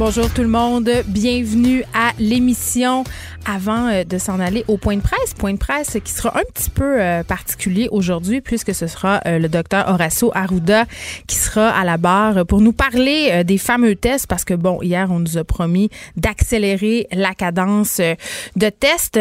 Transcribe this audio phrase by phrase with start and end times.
[0.00, 3.04] Bonjour tout le monde, bienvenue à l'émission.
[3.44, 6.42] Avant euh, de s'en aller au point de presse, point de presse qui sera un
[6.54, 10.86] petit peu euh, particulier aujourd'hui puisque ce sera euh, le docteur Horacio Arruda
[11.26, 15.10] qui sera à la barre pour nous parler des fameux tests parce que bon, hier
[15.10, 19.20] on nous a promis d'accélérer la cadence de tests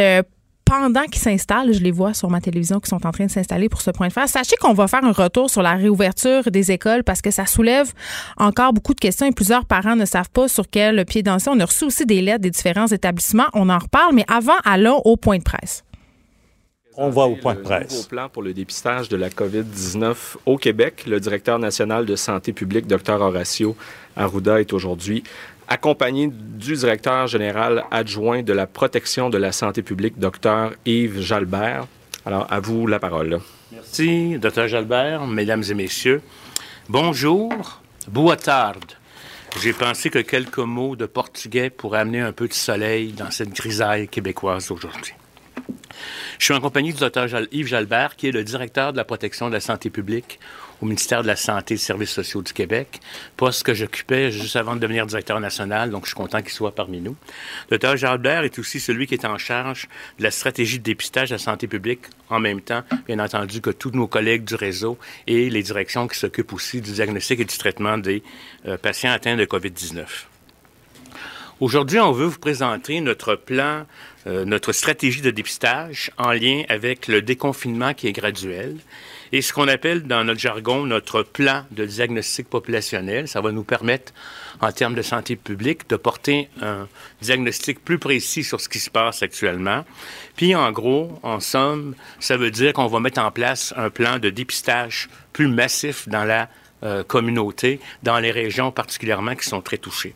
[0.70, 3.70] pendant qu'ils s'installent, je les vois sur ma télévision qui sont en train de s'installer
[3.70, 4.30] pour ce point de phase.
[4.30, 7.92] Sachez qu'on va faire un retour sur la réouverture des écoles parce que ça soulève
[8.38, 11.50] encore beaucoup de questions et plusieurs parents ne savent pas sur quel pied danser.
[11.52, 13.48] On a reçu aussi des lettres des différents établissements.
[13.54, 15.84] On en reparle, mais avant, allons au point de presse.
[16.98, 17.92] On va au point de presse.
[17.92, 21.06] Nouveau plan pour le dépistage de la COVID-19 au Québec.
[21.08, 23.75] Le directeur national de santé publique, Dr Horacio
[24.16, 25.23] Arruda, est aujourd'hui
[25.70, 31.88] accompagné du directeur général adjoint de la protection de la santé publique, Dr Yves Jalbert.
[32.25, 33.39] Alors, à vous la parole.
[33.72, 36.22] Merci, Dr Jalbert, mesdames et messieurs.
[36.90, 38.94] Bonjour, boa tarde.
[39.62, 43.53] J'ai pensé que quelques mots de portugais pourraient amener un peu de soleil dans cette
[43.53, 45.14] grisaille québécoise aujourd'hui.
[46.38, 49.47] Je suis en compagnie du Dr Yves Jalbert, qui est le directeur de la protection
[49.47, 50.39] de la santé publique
[50.81, 53.00] au ministère de la Santé et des Services sociaux du Québec,
[53.36, 56.73] poste que j'occupais juste avant de devenir directeur national, donc je suis content qu'il soit
[56.73, 57.16] parmi nous.
[57.69, 57.97] Le Dr.
[57.97, 61.39] Jalbert est aussi celui qui est en charge de la stratégie de dépistage de la
[61.39, 64.97] santé publique, en même temps, bien entendu, que tous nos collègues du réseau
[65.28, 68.23] et les directions qui s'occupent aussi du diagnostic et du traitement des
[68.66, 70.06] euh, patients atteints de COVID-19.
[71.59, 73.86] Aujourd'hui, on veut vous présenter notre plan,
[74.28, 78.75] euh, notre stratégie de dépistage en lien avec le déconfinement qui est graduel
[79.31, 83.28] et ce qu'on appelle dans notre jargon notre plan de diagnostic populationnel.
[83.28, 84.12] Ça va nous permettre,
[84.59, 86.88] en termes de santé publique, de porter un
[87.22, 89.85] diagnostic plus précis sur ce qui se passe actuellement.
[90.36, 94.19] Puis, en gros, en somme, ça veut dire qu'on va mettre en place un plan
[94.19, 96.50] de dépistage plus massif dans la
[96.84, 100.13] euh, communauté, dans les régions particulièrement qui sont très touchées.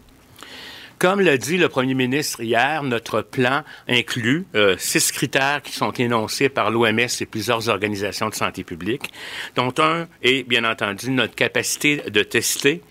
[1.00, 5.92] Comme l'a dit le premier ministre hier, notre plan inclut euh, six critères qui sont
[5.92, 9.12] énoncés par l'OMS et plusieurs organisations de santé publique,
[9.56, 12.82] dont un est, bien entendu, notre capacité de tester,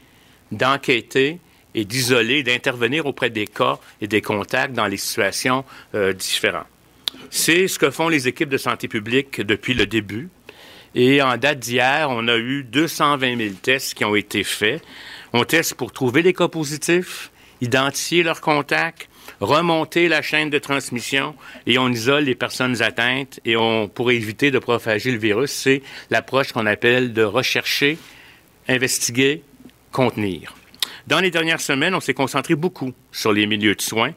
[0.50, 1.38] d'enquêter
[1.74, 5.64] et d'isoler, d'intervenir auprès des cas et des contacts dans les situations
[5.94, 6.66] euh, différentes.
[7.30, 10.28] C'est ce que font les équipes de santé publique depuis le début.
[10.94, 14.82] Et en date d'hier, on a eu 220 000 tests qui ont été faits.
[15.32, 17.30] On teste pour trouver les cas positifs,
[17.62, 19.08] identifier leurs contacts,
[19.40, 21.34] remonter la chaîne de transmission
[21.66, 25.82] et on isole les personnes atteintes et on pour éviter de propager le virus, c'est
[26.10, 27.96] l'approche qu'on appelle de rechercher,
[28.68, 29.42] investiguer,
[29.92, 30.54] contenir.
[31.06, 34.12] Dans les dernières semaines, on s'est concentré beaucoup sur les milieux de soins.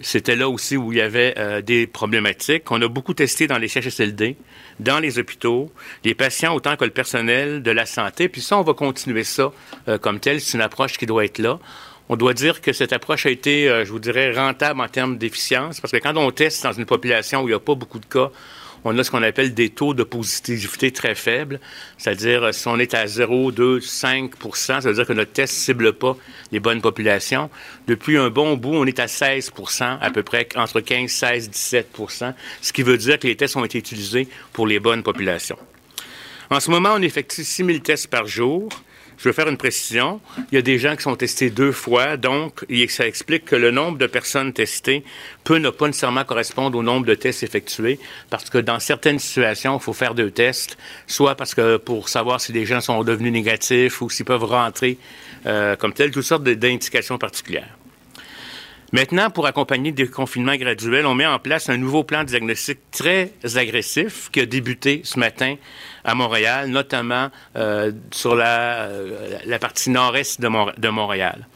[0.00, 2.70] C'était là aussi où il y avait euh, des problématiques.
[2.70, 4.36] On a beaucoup testé dans les CHSLD,
[4.78, 5.72] dans les hôpitaux,
[6.04, 8.28] les patients autant que le personnel de la santé.
[8.28, 9.52] Puis ça, on va continuer ça
[9.88, 10.42] euh, comme tel.
[10.42, 11.58] C'est une approche qui doit être là.
[12.08, 15.18] On doit dire que cette approche a été, euh, je vous dirais, rentable en termes
[15.18, 17.98] d'efficience, parce que quand on teste dans une population où il n'y a pas beaucoup
[17.98, 18.30] de cas,
[18.84, 21.58] on a ce qu'on appelle des taux de positivité très faibles,
[21.98, 25.52] c'est-à-dire euh, si on est à 0, 2, 5 ça veut dire que notre test
[25.52, 26.16] ne cible pas
[26.52, 27.50] les bonnes populations.
[27.88, 32.34] Depuis un bon bout, on est à 16% à peu près entre 15, 16, 17%
[32.62, 35.58] ce qui veut dire que les tests ont été utilisés pour les bonnes populations.
[36.50, 38.68] En ce moment, on effectue 6 000 tests par jour.
[39.18, 40.20] Je veux faire une précision.
[40.52, 43.70] Il y a des gens qui sont testés deux fois, donc ça explique que le
[43.70, 45.04] nombre de personnes testées
[45.44, 47.98] peut ne pas nécessairement correspondre au nombre de tests effectués,
[48.30, 52.40] parce que dans certaines situations, il faut faire deux tests, soit parce que pour savoir
[52.40, 54.98] si les gens sont devenus négatifs ou s'ils peuvent rentrer
[55.46, 57.76] euh, comme tel, toutes sortes d'indications particulières.
[58.92, 62.78] Maintenant, pour accompagner des confinements graduels, on met en place un nouveau plan de diagnostic
[62.92, 65.56] très agressif qui a débuté ce matin
[66.04, 71.48] à Montréal, notamment euh, sur la, euh, la, partie nord-est de, de Montréal.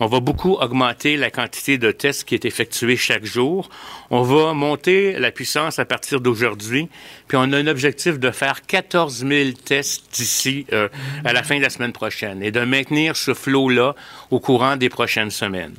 [0.00, 3.68] On va beaucoup augmenter la quantité de tests qui est effectuée chaque jour.
[4.10, 6.88] On va monter la puissance à partir d'aujourd'hui.
[7.26, 10.88] Puis on a un objectif de faire 14 000 tests d'ici euh,
[11.24, 13.96] à la fin de la semaine prochaine et de maintenir ce flot-là
[14.30, 15.74] au courant des prochaines semaines.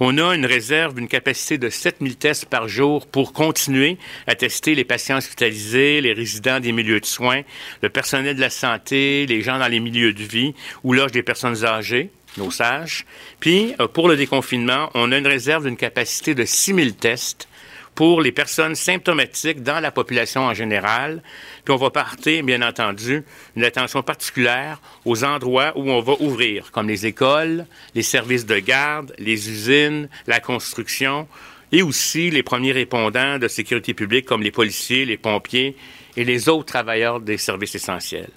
[0.00, 4.74] On a une réserve d'une capacité de 7000 tests par jour pour continuer à tester
[4.74, 7.42] les patients hospitalisés, les résidents des milieux de soins,
[7.82, 11.22] le personnel de la santé, les gens dans les milieux de vie ou loge des
[11.22, 13.06] personnes âgées nos sages.
[13.40, 17.48] Puis, euh, pour le déconfinement, on a une réserve d'une capacité de 6000 tests
[17.94, 21.22] pour les personnes symptomatiques dans la population en général.
[21.64, 23.24] Puis on va porter, bien entendu,
[23.56, 28.58] une attention particulière aux endroits où on va ouvrir, comme les écoles, les services de
[28.58, 31.28] garde, les usines, la construction,
[31.72, 35.76] et aussi les premiers répondants de sécurité publique comme les policiers, les pompiers
[36.16, 38.30] et les autres travailleurs des services essentiels.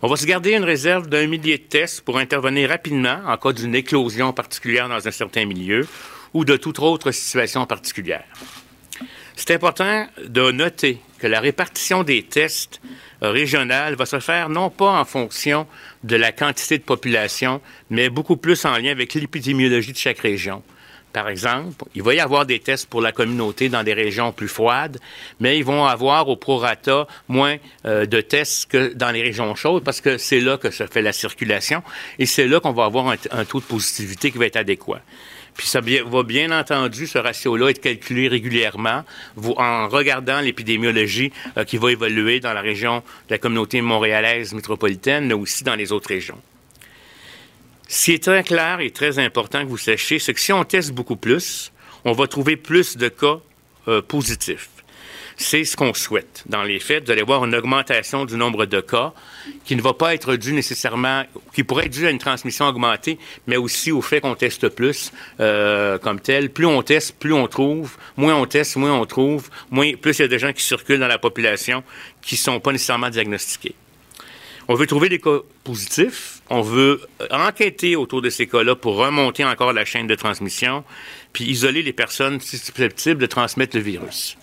[0.00, 3.52] On va se garder une réserve d'un millier de tests pour intervenir rapidement en cas
[3.52, 5.86] d'une éclosion particulière dans un certain milieu
[6.32, 8.24] ou de toute autre situation particulière.
[9.38, 12.80] C'est important de noter que la répartition des tests
[13.22, 15.68] régionales va se faire non pas en fonction
[16.02, 20.64] de la quantité de population, mais beaucoup plus en lien avec l'épidémiologie de chaque région.
[21.12, 24.48] Par exemple, il va y avoir des tests pour la communauté dans des régions plus
[24.48, 24.98] froides,
[25.38, 29.84] mais ils vont avoir au prorata moins euh, de tests que dans les régions chaudes
[29.84, 31.84] parce que c'est là que se fait la circulation
[32.18, 35.00] et c'est là qu'on va avoir un, taux de positivité qui va être adéquat.
[35.58, 39.04] Puis ça va bien entendu, ce ratio-là, être calculé régulièrement
[39.56, 45.26] en regardant l'épidémiologie euh, qui va évoluer dans la région de la communauté montréalaise métropolitaine,
[45.26, 46.40] mais aussi dans les autres régions.
[47.88, 50.62] Ce qui est très clair et très important que vous sachiez, c'est que si on
[50.62, 51.72] teste beaucoup plus,
[52.04, 53.40] on va trouver plus de cas
[53.88, 54.70] euh, positifs.
[55.40, 56.42] C'est ce qu'on souhaite.
[56.46, 59.12] Dans les faits, vous allez voir une augmentation du nombre de cas
[59.64, 61.24] qui ne va pas être due nécessairement,
[61.54, 65.12] qui pourrait être due à une transmission augmentée, mais aussi au fait qu'on teste plus
[65.38, 66.50] euh, comme tel.
[66.50, 67.96] Plus on teste, plus on trouve.
[68.16, 69.48] Moins on teste, moins on trouve.
[69.70, 71.84] Plus il y a des gens qui circulent dans la population
[72.20, 73.76] qui ne sont pas nécessairement diagnostiqués.
[74.66, 76.40] On veut trouver des cas positifs.
[76.50, 77.00] On veut
[77.30, 80.82] enquêter autour de ces cas-là pour remonter encore la chaîne de transmission,
[81.32, 84.36] puis isoler les personnes susceptibles de transmettre le virus.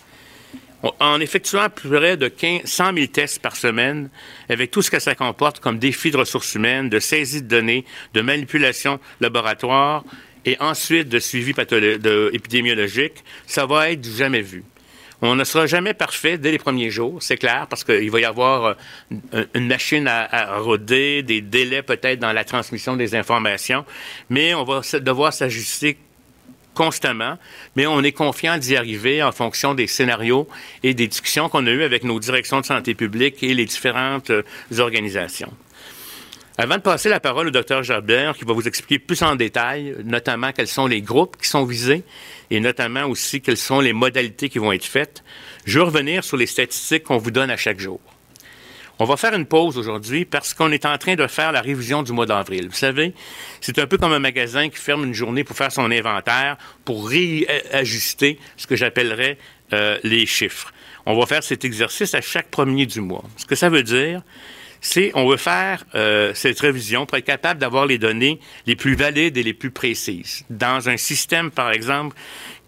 [1.00, 4.10] En effectuant près de 15, 100 000 tests par semaine,
[4.48, 7.84] avec tout ce que ça comporte comme défi de ressources humaines, de saisie de données,
[8.14, 10.04] de manipulation laboratoire
[10.44, 11.52] et ensuite de suivi
[12.32, 14.64] épidémiologique, ça va être jamais vu.
[15.22, 18.24] On ne sera jamais parfait dès les premiers jours, c'est clair, parce qu'il va y
[18.24, 18.76] avoir
[19.32, 23.86] euh, une machine à, à roder, des délais peut-être dans la transmission des informations,
[24.28, 25.96] mais on va devoir s'ajuster
[26.76, 27.38] constamment,
[27.74, 30.46] mais on est confiant d'y arriver en fonction des scénarios
[30.84, 34.30] et des discussions qu'on a eues avec nos directions de santé publique et les différentes
[34.30, 34.42] euh,
[34.78, 35.52] organisations.
[36.58, 39.94] Avant de passer la parole au docteur Jardin, qui va vous expliquer plus en détail,
[40.04, 42.02] notamment quels sont les groupes qui sont visés
[42.50, 45.22] et notamment aussi quelles sont les modalités qui vont être faites,
[45.66, 48.00] je vais revenir sur les statistiques qu'on vous donne à chaque jour.
[48.98, 52.02] On va faire une pause aujourd'hui parce qu'on est en train de faire la révision
[52.02, 52.68] du mois d'avril.
[52.68, 53.12] Vous savez,
[53.60, 57.08] c'est un peu comme un magasin qui ferme une journée pour faire son inventaire, pour
[57.08, 59.36] réajuster ce que j'appellerais
[59.74, 60.72] euh, les chiffres.
[61.04, 63.24] On va faire cet exercice à chaque premier du mois.
[63.36, 64.22] Ce que ça veut dire,
[64.80, 68.94] c'est on veut faire euh, cette révision pour être capable d'avoir les données les plus
[68.94, 70.44] valides et les plus précises.
[70.48, 72.16] Dans un système, par exemple,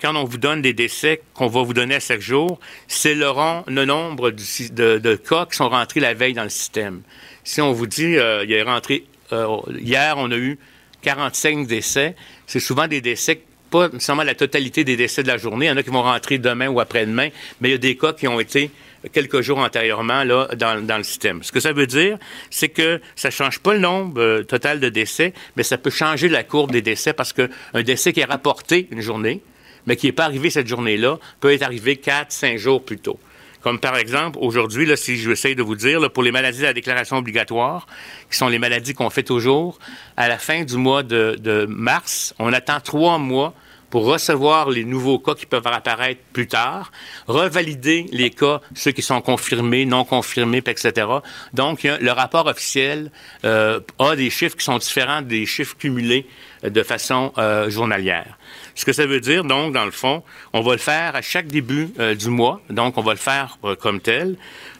[0.00, 3.26] quand on vous donne des décès qu'on va vous donner à chaque jour, c'est le,
[3.66, 7.02] le nombre de, cas qui sont rentrés la veille dans le système.
[7.44, 10.58] Si on vous dit, euh, il est rentré, euh, hier, on a eu
[11.02, 12.14] 45 décès,
[12.46, 15.66] c'est souvent des décès pas nécessairement la totalité des décès de la journée.
[15.66, 17.28] Il y en a qui vont rentrer demain ou après-demain,
[17.60, 18.70] mais il y a des cas qui ont été
[19.12, 21.42] quelques jours antérieurement là, dans, le système.
[21.42, 22.18] Ce que ça veut dire,
[22.50, 26.28] c'est que ça change pas le nombre euh, total de décès, mais ça peut changer
[26.28, 29.40] la courbe des décès parce qu'un décès qui est rapporté une journée,
[29.86, 33.18] mais qui n'est pas arrivé cette journée-là, peut être arrivé quatre, cinq jours plus tôt.
[33.60, 36.64] Comme par exemple, aujourd'hui, là, si je essaye de vous dire, pour les maladies de
[36.64, 37.86] la déclaration obligatoire,
[38.30, 39.78] qui sont les maladies qu'on fait toujours,
[40.16, 43.54] à la fin du mois de, mars, on attend trois mois
[43.90, 46.92] pour recevoir les nouveaux cas qui peuvent apparaître plus tard,
[47.26, 51.06] revalider les cas, ceux qui sont confirmés, non confirmés, etc.
[51.54, 53.10] Donc, le rapport officiel
[53.44, 56.26] euh, a des chiffres qui sont différents des chiffres cumulés
[56.62, 58.37] de façon euh, journalière.
[58.78, 61.48] Ce que ça veut dire, donc, dans le fond, on va le faire à chaque
[61.48, 64.36] début du mois, donc on va le faire comme tel.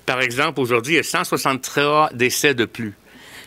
[0.07, 2.95] Par exemple, aujourd'hui, il y a 163 décès de plus.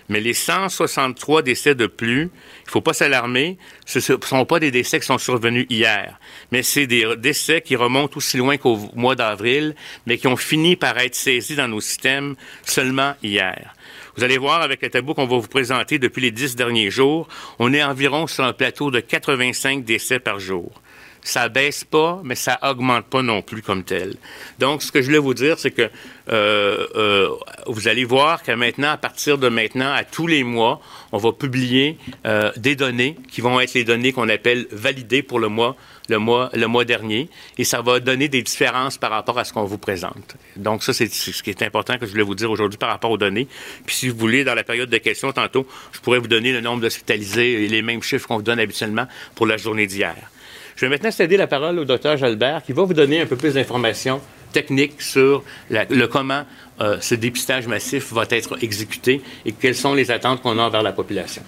[0.10, 4.60] Mais les 163 décès de plus, il ne faut pas s'alarmer, ce ne sont pas
[4.60, 6.20] des décès qui sont survenus hier,
[6.51, 9.74] mais c'est des décès qui remontent aussi loin qu'au mois d'avril,
[10.05, 13.74] mais qui ont fini par être saisis dans nos systèmes seulement hier.
[14.18, 17.27] Vous allez voir avec le tableau qu'on va vous présenter depuis les dix derniers jours,
[17.60, 20.72] on est environ sur un plateau de 85 décès par jour
[21.24, 24.16] ça baisse pas, mais ça augmente pas non plus comme tel.
[24.60, 25.90] Donc, ce que je voulais vous dire, c'est que
[26.30, 27.30] euh, euh,
[27.68, 31.32] vous allez voir que maintenant, à partir de maintenant, à tous les mois, on va
[31.32, 35.75] publier euh, des données qui vont être les données qu'on appelle validées pour le mois,
[36.10, 39.54] le mois, le mois dernier, et ça va donner des différences par rapport à ce
[39.54, 40.36] qu'on vous présente.
[40.56, 43.12] Donc, ça, c'est ce qui est important que je voulais vous dire aujourd'hui par rapport
[43.12, 43.48] aux données.
[43.86, 46.62] Puis, si vous voulez, dans la période de questions tantôt, je pourrais vous donner le
[46.62, 50.31] nombre d'hospitalisés et les mêmes chiffres qu'on vous donne habituellement pour la journée d'hier.
[50.82, 53.36] Je vais maintenant céder la parole au docteur Jalbert qui va vous donner un peu
[53.36, 54.20] plus d'informations
[54.52, 56.42] techniques sur le comment
[56.80, 60.82] euh, ce dépistage massif va être exécuté et quelles sont les attentes qu'on a vers
[60.82, 61.44] la population.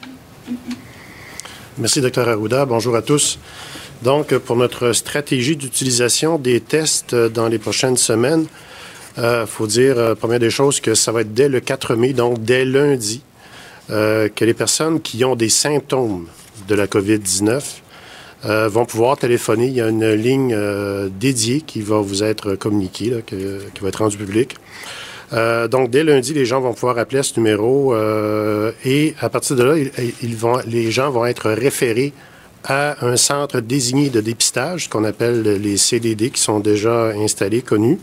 [1.79, 2.67] Merci, docteur Arruda.
[2.67, 3.39] Bonjour à tous.
[4.03, 8.45] Donc, pour notre stratégie d'utilisation des tests dans les prochaines semaines,
[9.17, 11.95] il euh, faut dire, euh, première des choses, que ça va être dès le 4
[11.95, 13.23] mai, donc dès lundi,
[13.89, 16.27] que les personnes qui ont des symptômes
[16.67, 17.82] de la COVID-19
[18.43, 19.67] vont pouvoir téléphoner.
[19.67, 20.57] Il y a une ligne
[21.19, 24.57] dédiée qui va vous être communiquée, qui va être rendue publique.
[25.31, 27.95] donc, dès lundi, les gens vont pouvoir appeler à ce numéro
[28.83, 29.75] et à partir de là,
[30.65, 32.13] les gens vont être référés
[32.65, 37.99] à un centre désigné de dépistage, qu'on appelle les CDD, qui sont déjà installés, connus,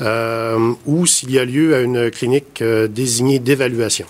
[0.00, 4.06] euh, ou s'il y a lieu à une clinique euh, désignée d'évaluation.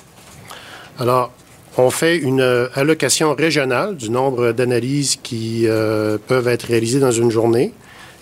[0.99, 1.33] Alors,
[1.81, 7.31] on fait une allocation régionale du nombre d'analyses qui euh, peuvent être réalisées dans une
[7.31, 7.73] journée.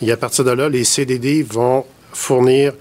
[0.00, 2.72] Et à partir de là, les CDD vont fournir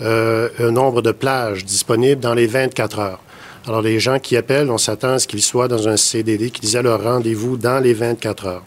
[0.00, 3.20] un nombre de plages disponibles dans les 24 heures.
[3.66, 6.74] Alors, les gens qui appellent, on s'attend à ce qu'ils soient dans un CDD, qu'ils
[6.76, 8.64] aient leur rendez-vous dans les 24 heures.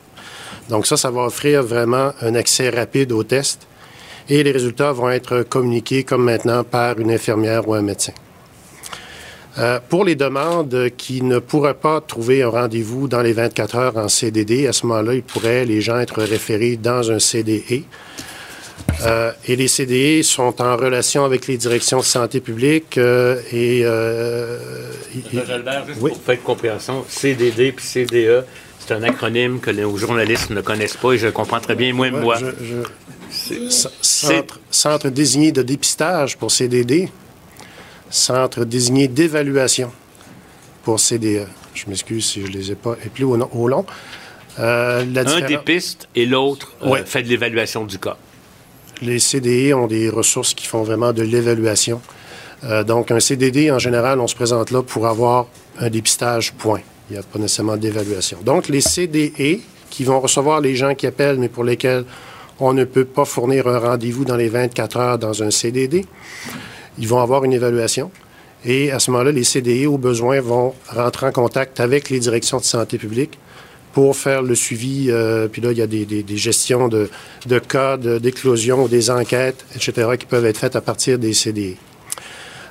[0.70, 3.68] Donc ça, ça va offrir vraiment un accès rapide au test
[4.30, 8.14] et les résultats vont être communiqués comme maintenant par une infirmière ou un médecin.
[9.60, 13.98] Euh, pour les demandes qui ne pourraient pas trouver un rendez-vous dans les 24 heures
[13.98, 17.84] en CDD, à ce moment-là, ils pourraient, les gens, être référés dans un CDE.
[19.06, 23.82] Euh, et les CDE sont en relation avec les directions de santé publique euh, et...
[23.84, 24.58] Euh,
[25.50, 28.44] Albert, juste pour faire compréhension, CDD puis CDE,
[28.80, 32.10] c'est un acronyme que les journalistes ne connaissent pas et je comprends très bien, moi,
[32.10, 32.38] moi.
[33.30, 37.10] Centre, centre désigné de dépistage pour CDD.
[38.10, 39.92] Centre désigné d'évaluation
[40.84, 41.48] pour CDE.
[41.74, 43.86] Je m'excuse si je ne les ai pas appelés au, au long.
[44.60, 48.18] Euh, Un dépiste et l'autre euh, fait de l'évaluation du cas.
[49.02, 52.02] Les CDE ont des ressources qui font vraiment de l'évaluation.
[52.64, 55.46] Euh, donc, un CDD, en général, on se présente là pour avoir
[55.80, 56.82] un dépistage point.
[57.10, 58.40] Il n'y a pas nécessairement d'évaluation.
[58.44, 59.60] Donc, les CDE
[59.90, 62.04] qui vont recevoir les gens qui appellent, mais pour lesquels
[62.60, 66.06] on ne peut pas fournir un rendez-vous dans les 24 heures dans un CDD.
[67.00, 68.12] Ils vont avoir une évaluation.
[68.66, 72.58] Et à ce moment-là, les CDI, au besoin, vont rentrer en contact avec les directions
[72.58, 73.38] de santé publique
[73.94, 75.08] pour faire le suivi.
[75.10, 77.10] Euh, puis là, il y a des, gestions de,
[77.60, 81.77] cas d'éclosion, des enquêtes, etc., qui peuvent être faites à partir des CDI.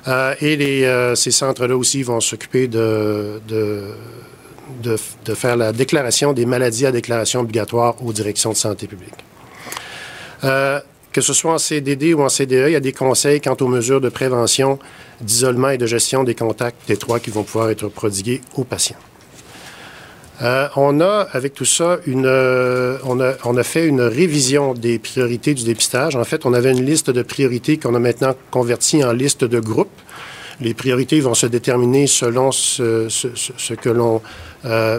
[0.07, 6.85] Euh, et euh, ces centres-là aussi vont s'occuper de, de, faire la déclaration des maladies
[6.85, 9.25] à déclaration obligatoire aux directions de santé publique.
[11.07, 13.57] Euh, que ce soit en CDD ou en CDE, il y a des conseils quant
[13.59, 14.79] aux mesures de prévention,
[15.21, 18.97] d'isolement et de gestion des contacts étroits qui vont pouvoir être prodigués aux patients.
[20.43, 24.75] Euh, on a, avec tout ça, une, euh, on, a, on, a, fait une révision
[24.75, 26.15] des priorités du dépistage.
[26.15, 29.59] En fait, on avait une liste de priorités qu'on a maintenant convertie en liste de
[29.59, 29.89] groupes.
[30.61, 34.21] Les priorités vont se déterminer selon ce, que l'on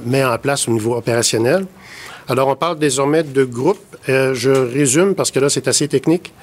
[0.05, 1.67] met en place au niveau opérationnel.
[2.30, 3.97] Alors, on parle désormais de groupes.
[4.11, 6.35] Euh, je résume parce que là, c'est assez technique.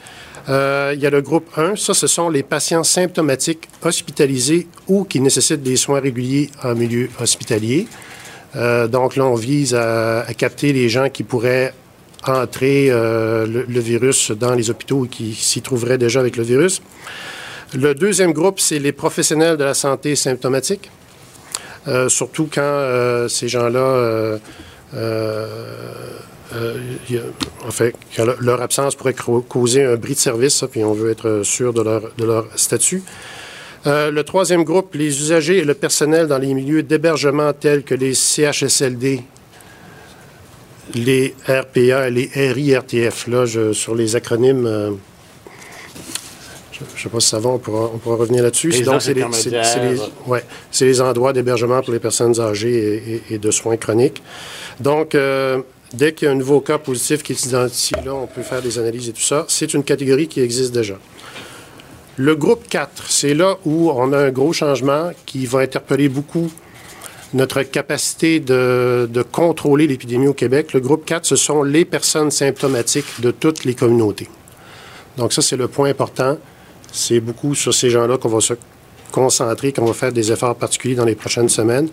[0.49, 1.75] Euh, il y a le groupe 1.
[1.75, 7.09] Ça, ce sont les patients symptomatiques hospitalisés ou qui nécessitent des soins réguliers en milieu
[7.19, 7.87] hospitalier.
[8.55, 11.71] Euh, donc là, on vise à, capter les gens qui pourraient
[12.25, 16.81] entrer le, virus dans les hôpitaux et qui s'y trouveraient déjà avec le virus.
[17.75, 20.89] Le deuxième groupe, c'est les professionnels de la santé symptomatique,
[22.07, 24.39] surtout quand ces gens-là
[27.65, 27.93] en fait,
[28.39, 29.15] leur absence pourrait
[29.47, 33.03] causer un bris de service, puis on veut être sûr de leur, de leur statut.
[33.87, 37.93] Euh, le troisième groupe, les usagers et le personnel dans les milieux d'hébergement tels que
[37.93, 39.21] les CHSLD,
[40.95, 43.27] les RPA et les RIRTF.
[43.27, 44.97] Là, sur les acronymes,
[46.79, 48.69] je ne sais pas si ça va, on pourra, revenir là-dessus.
[48.83, 49.23] Donc, c'est les,
[50.27, 50.43] ouais,
[50.81, 54.21] les, endroits d'hébergement pour les personnes âgées et, de soins chroniques.
[54.79, 55.61] Donc, euh,
[55.93, 58.77] dès qu'il y a un nouveau cas positif qui s'identifie là, on peut faire des
[58.79, 59.45] analyses et tout ça.
[59.47, 60.95] C'est une catégorie qui existe déjà.
[62.17, 66.49] Le groupe 4, c'est là où on a un gros changement qui va interpeller beaucoup
[67.33, 70.71] notre capacité de, de contrôler l'épidémie au Québec.
[70.73, 74.29] Le groupe 4, ce sont les personnes symptomatiques de toutes les communautés.
[75.17, 76.37] Donc ça, c'est le point important.
[76.91, 78.53] C'est beaucoup sur ces gens-là qu'on va se
[79.11, 81.89] concentrer, qu'on va faire des efforts particuliers dans les prochaines semaines.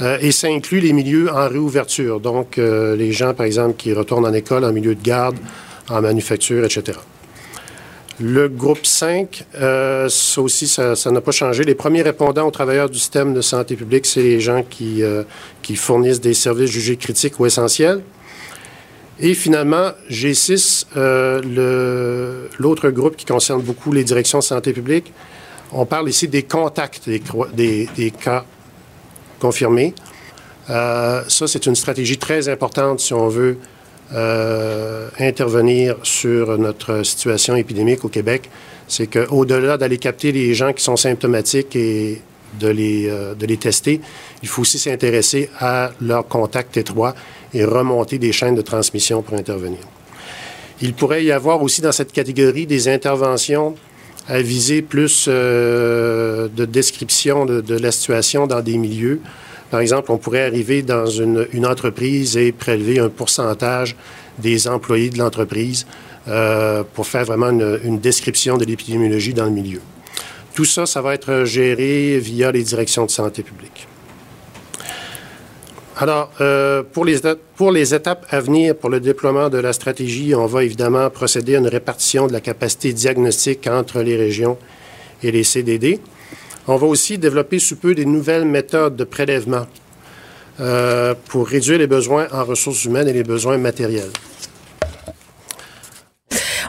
[0.00, 3.92] Euh, et ça inclut les milieux en réouverture, donc euh, les gens, par exemple, qui
[3.92, 5.36] retournent en école, en milieu de garde,
[5.88, 6.98] en manufacture, etc.
[8.20, 11.64] Le groupe 5, euh, ça aussi, ça n'a pas changé.
[11.64, 15.02] Les premiers répondants aux travailleurs du système de santé publique, c'est les gens qui,
[15.62, 18.02] qui fournissent des services jugés critiques ou essentiels.
[19.20, 25.12] Et finalement, G6, euh, l'autre groupe qui concerne beaucoup les directions de santé publique,
[25.72, 28.44] on parle ici des contacts des, cas
[29.38, 29.94] confirmés.
[30.70, 33.58] Euh, ça, c'est une stratégie très importante si on veut
[34.14, 38.50] euh, intervenir sur notre situation épidémique au Québec.
[38.86, 42.22] C'est qu'au-delà d'aller capter les gens qui sont symptomatiques et
[42.58, 44.00] de les, euh, de les tester,
[44.42, 47.14] il faut aussi s'intéresser à leurs contacts étroits
[47.52, 49.80] et remonter des chaînes de transmission pour intervenir.
[50.80, 53.74] Il pourrait y avoir aussi dans cette catégorie des interventions
[54.28, 59.20] à viser plus euh, de description de, la situation dans des milieux.
[59.70, 63.96] Par exemple, on pourrait arriver dans une, entreprise et prélever un pourcentage
[64.38, 65.86] des employés de l'entreprise
[66.28, 69.80] euh, pour faire vraiment une, une description de l'épidémiologie dans le milieu.
[70.54, 73.87] Tout ça, ça va être géré via les directions de santé publique.
[76.00, 77.18] Alors, euh, pour, les,
[77.56, 81.56] pour les étapes à venir pour le déploiement de la stratégie, on va évidemment procéder
[81.56, 84.56] à une répartition de la capacité diagnostique entre les régions
[85.24, 85.98] et les CDD.
[86.68, 89.66] On va aussi développer sous peu des nouvelles méthodes de prélèvement
[90.60, 94.12] euh, pour réduire les besoins en ressources humaines et les besoins matériels.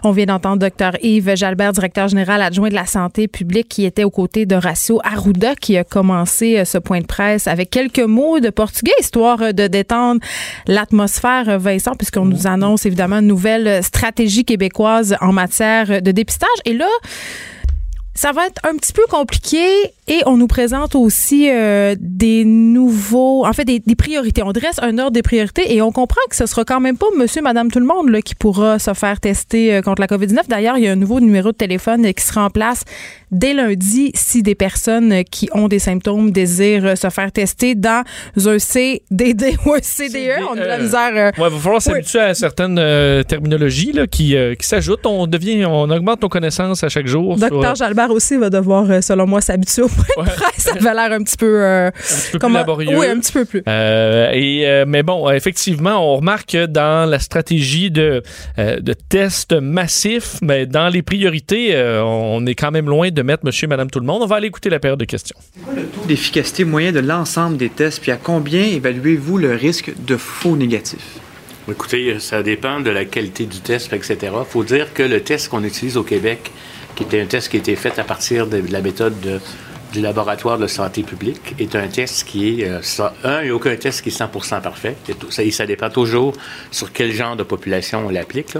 [0.03, 4.03] On vient d'entendre Dr Yves Jalbert, directeur général adjoint de la santé publique, qui était
[4.03, 8.39] aux côtés d'Horacio Arruda, qui a commencé euh, ce point de presse avec quelques mots
[8.39, 10.21] de portugais, histoire euh, de détendre
[10.67, 16.49] l'atmosphère, euh, Vincent, puisqu'on nous annonce évidemment une nouvelle stratégie québécoise en matière de dépistage.
[16.65, 16.87] Et là,
[18.15, 19.59] ça va être un petit peu compliqué
[20.09, 24.43] et on nous présente aussi euh, des nouveaux, en fait, des, priorités.
[24.43, 27.07] On dresse un ordre des priorités et on comprend que ce sera quand même pas
[27.17, 30.47] monsieur, madame, tout le monde là, qui pourra se faire tester euh, contre la COVID-19.
[30.47, 32.83] D'ailleurs, il y a un nouveau numéro de téléphone qui sera en place
[33.31, 38.03] dès lundi si des personnes qui ont des symptômes désirent se faire tester dans
[38.35, 40.43] un CDD ou un CDE.
[40.49, 41.11] on a de la misère.
[41.13, 45.05] Euh, ouais, il va falloir s'habituer à certaines terminologies là, qui, qui s'ajoutent.
[45.05, 47.37] On devient, on augmente nos connaissances à chaque jour.
[47.37, 50.63] Docteur Jalbert aussi va devoir, euh, selon moi, s'habituer au point de presse.
[50.63, 51.61] Ça avait l'air un petit peu...
[51.63, 52.97] Euh, un petit peu plus laborieux.
[52.97, 53.63] Oui, un petit peu plus.
[53.67, 58.23] Euh, et, mais bon, effectivement, on remarque que dans la stratégie de,
[58.57, 63.67] de tests massifs, mais dans les priorités, on est quand même loin de mettre monsieur,
[63.67, 64.21] madame, tout le monde.
[64.23, 65.37] On va aller écouter la période de questions.
[65.39, 69.55] C'est quoi le taux d'efficacité moyen de l'ensemble des tests, puis à combien évaluez-vous le
[69.55, 71.19] risque de faux négatifs?
[71.69, 74.17] Écoutez, ça dépend de la qualité du test, etc.
[74.23, 76.51] Il faut dire que le test qu'on utilise au Québec
[76.95, 79.39] qui était un test qui a été fait à partir de, la méthode
[79.93, 82.79] du laboratoire de santé publique, est un test qui est, euh,
[83.23, 84.29] un, il n'y a aucun test qui est 100
[84.61, 84.95] parfait.
[85.29, 86.33] Ça, ça dépend toujours
[86.71, 88.55] sur quel genre de population on l'applique.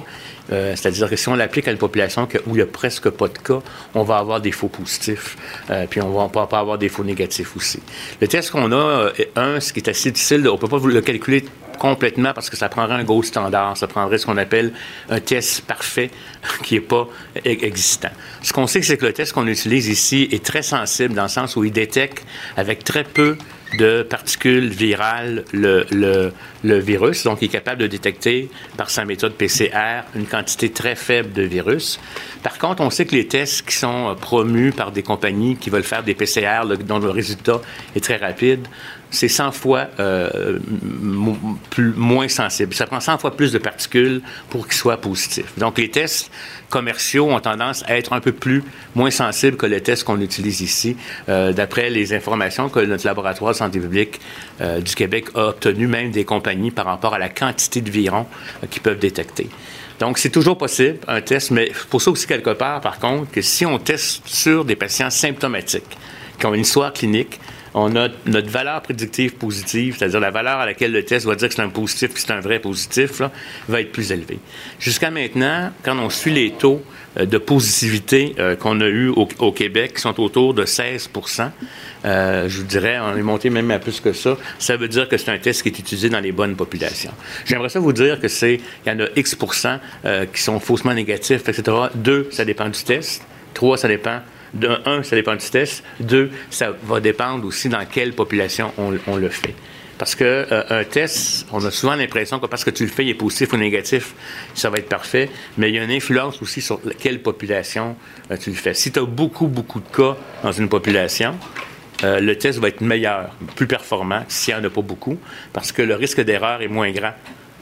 [0.52, 3.28] Euh, c'est-à-dire que si on l'applique à une population où il n'y a presque pas
[3.28, 3.62] de cas,
[3.94, 5.38] on va avoir des faux positifs,
[5.70, 7.80] euh, puis on va pas avoir des faux négatifs aussi.
[8.20, 11.02] Le test qu'on a, un, ce qui est assez difficile, on ne peut pas le
[11.02, 11.46] calculer
[11.80, 13.76] complètement parce que ça prendrait un gros standard.
[13.76, 14.72] Ça prendrait ce qu'on appelle
[15.10, 16.12] un test parfait
[16.64, 18.12] qui n'est pas e-, existant.
[18.44, 21.30] Ce qu'on sait, c'est que le test qu'on utilise ici est très sensible dans le
[21.30, 22.24] sens où il détecte
[22.56, 23.38] avec très peu
[23.78, 26.32] de particules virales le,
[26.64, 27.24] virus.
[27.24, 31.44] Donc, il est capable de détecter par sa méthode PCR une quantité très faible de
[31.44, 32.00] virus.
[32.44, 35.84] Par contre, on sait que les tests qui sont promus par des compagnies qui veulent
[35.84, 37.62] faire des PCR dont le résultat
[37.96, 38.68] est très rapide
[39.12, 40.60] c'est 100 fois euh,
[41.70, 42.74] plus, moins sensible.
[42.74, 45.58] Ça prend 100 fois plus de particules pour qu'ils soient positifs.
[45.58, 46.32] Donc, les tests
[46.70, 48.64] commerciaux ont tendance à être un peu plus
[48.96, 50.96] moins sensibles que les tests qu'on utilise ici,
[51.28, 54.20] euh, d'après les informations que notre laboratoire de santé publique
[54.62, 58.28] euh, du Québec a obtenues, même des compagnies, par rapport à la quantité de virons
[58.70, 59.50] qu'ils peuvent détecter.
[60.00, 63.42] Donc, c'est toujours possible, un test, mais pour ça aussi, quelque part, par contre, que
[63.42, 65.98] si on teste sur des patients symptomatiques,
[66.40, 67.40] qui ont une histoire clinique,
[67.74, 71.50] on a notre valeur prédictive positive, c'est-à-dire la valeur à laquelle le test va dire
[71.50, 73.22] que c'est un positif, que c'est un vrai positif,
[73.68, 74.40] va être plus élevée.
[74.80, 76.82] Jusqu'à maintenant, quand on suit les taux
[77.18, 81.50] euh, de positivité euh, qu'on a eu au, Québec, qui sont autour de 16%
[82.06, 84.38] euh, je vous dirais, on est monté même à plus que ça.
[84.58, 87.12] Ça veut dire que c'est un test qui est utilisé dans les bonnes populations.
[87.46, 89.36] J'aimerais ça vous dire que c'est, il y en a X
[90.34, 91.64] qui sont faussement négatifs, etc.
[91.96, 93.24] Deux, ça dépend du test.
[93.54, 94.22] Trois, ça dépend
[94.86, 95.84] un, ça dépend du test.
[96.00, 99.54] Deux, ça va dépendre aussi dans quelle population on, le fait.
[99.98, 103.04] Parce que euh, un test, on a souvent l'impression que parce que tu le fais,
[103.04, 104.14] il est positif ou négatif,
[104.54, 105.30] ça va être parfait.
[105.58, 107.96] Mais il y a une influence aussi sur quelle population
[108.32, 108.74] euh, tu le fais.
[108.74, 111.36] Si tu as beaucoup, beaucoup de cas dans une population,
[112.04, 115.18] euh, le test va être meilleur, plus performant s'il n'y en a pas beaucoup,
[115.52, 117.14] parce que le risque d'erreur est moins grand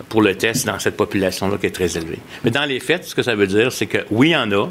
[0.09, 2.19] pour le test dans cette population-là qui est très élevé.
[2.43, 4.51] Mais dans les faits, ce que ça veut dire, c'est que oui, il y en
[4.51, 4.69] a,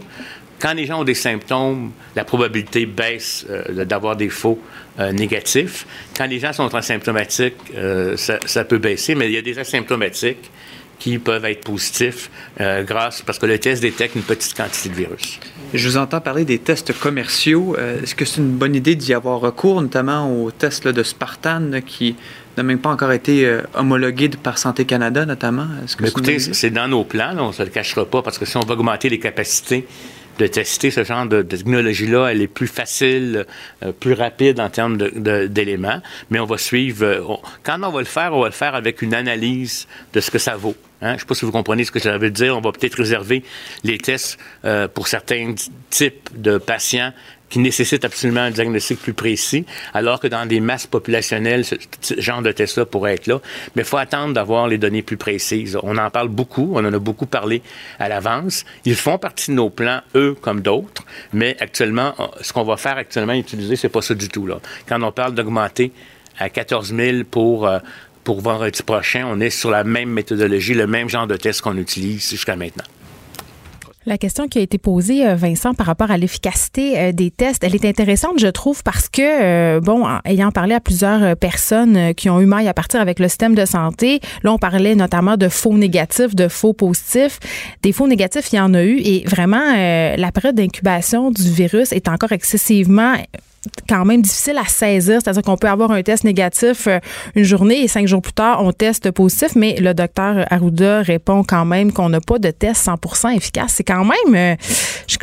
[0.60, 4.58] quand les gens ont des symptômes, la probabilité baisse euh, d'avoir des faux
[4.98, 5.86] euh, négatifs.
[6.16, 9.58] Quand les gens sont asymptomatiques, euh, ça, ça, peut baisser, mais il y a des
[9.58, 10.50] asymptomatiques
[10.98, 15.38] qui peuvent être positifs grâce parce que le test détecte une petite quantité de virus.
[15.74, 17.76] Je vous entends parler des tests commerciaux.
[17.76, 21.60] Est-ce que c'est une bonne idée d'y avoir recours, notamment au test là, de Spartan
[21.70, 22.16] là, qui
[22.56, 25.66] n'a même pas encore été euh, homologué par Santé Canada, notamment?
[25.96, 28.44] Que écoutez, c'est dans nos plans, là, on ne se le cachera pas, parce que
[28.44, 29.86] si on va augmenter les capacités
[30.38, 33.46] de tester ce genre de, technologie-là, elle est plus facile,
[33.84, 36.00] euh, plus rapide en termes d'éléments.
[36.30, 37.04] Mais on va suivre.
[37.04, 40.30] euh, quand on va le faire, on va le faire avec une analyse de ce
[40.30, 40.76] que ça vaut.
[41.02, 41.10] Hein?
[41.10, 42.56] Je ne sais pas si vous comprenez ce que ça veut dire.
[42.56, 43.42] On va peut-être réserver
[43.84, 45.54] les tests euh, pour certains
[45.90, 47.12] types de patients
[47.48, 51.76] qui nécessitent absolument un diagnostic plus précis, alors que dans des masses populationnelles, ce,
[52.18, 53.40] genre de test-là pourrait être là.
[53.74, 55.78] Mais il faut attendre d'avoir les données plus précises.
[55.82, 57.62] On en parle beaucoup, on en a beaucoup parlé
[57.98, 58.64] à l'avance.
[58.84, 62.96] Ils font partie de nos plans, eux comme d'autres, mais actuellement, ce qu'on va faire
[62.96, 64.48] actuellement, utiliser, c'est pas ça du tout.
[64.88, 65.92] Quand on parle d'augmenter
[66.38, 67.66] à 14 000 pour...
[67.66, 67.78] euh,
[68.24, 71.76] pour vendredi prochain, on est sur la même méthodologie, le même genre de test qu'on
[71.76, 72.82] utilise jusqu'à maintenant.
[74.08, 77.64] La question qui a été posée, euh, Vincent, par rapport à l'efficacité euh, des tests,
[77.64, 82.30] elle est intéressante, je trouve, parce que, euh, bon, ayant parlé à plusieurs personnes qui
[82.30, 85.48] ont eu maille à partir avec le système de santé, là, on parlait notamment de
[85.48, 87.40] faux négatifs, de faux positifs.
[87.82, 91.90] Des faux négatifs, il y en a eu, et vraiment, la période d'incubation du virus
[91.90, 93.16] est encore excessivement
[93.88, 96.98] quand même difficile à saisir, c'est-à-dire qu'on peut avoir un test négatif euh,
[97.34, 101.42] une journée et cinq jours plus tard, on teste positif, mais le docteur Arruda répond
[101.44, 103.72] quand même qu'on n'a pas de test 100% efficace.
[103.76, 104.56] C'est quand même, euh,
[105.08, 105.16] je,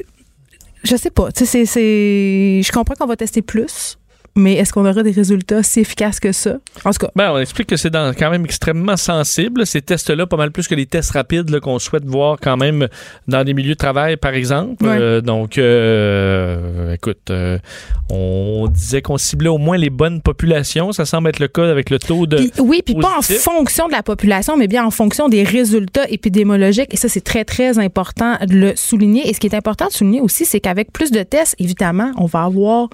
[0.84, 3.98] je sais pas, tu sais, c'est- c'est, je comprends qu'on va tester plus,
[4.36, 6.58] mais est-ce qu'on aura des résultats si efficaces que ça?
[6.86, 10.38] En tout cas, Ben, on explique que c'est quand même extrêmement sensible, ces tests-là, pas
[10.38, 12.88] mal plus que les tests rapides qu'on souhaite voir quand même
[13.28, 14.84] dans des milieux de travail, par exemple.
[14.84, 14.98] Ouais.
[15.00, 17.60] Euh, donc, euh, écoute, euh,
[18.10, 20.91] on disait qu'on ciblait au moins les bonnes populations.
[20.91, 22.38] Ça semble être le cas avec le taux de...
[22.38, 26.10] Puis- oui, puis pas en fonction de la population, mais bien en fonction des résultats
[26.10, 26.93] épidémiologiques.
[26.93, 29.30] Et ça, c'est très, très important de le souligner.
[29.30, 32.26] Et ce qui est important de souligner aussi, c'est qu'avec plus de tests, évidemment, on
[32.26, 32.89] va avoir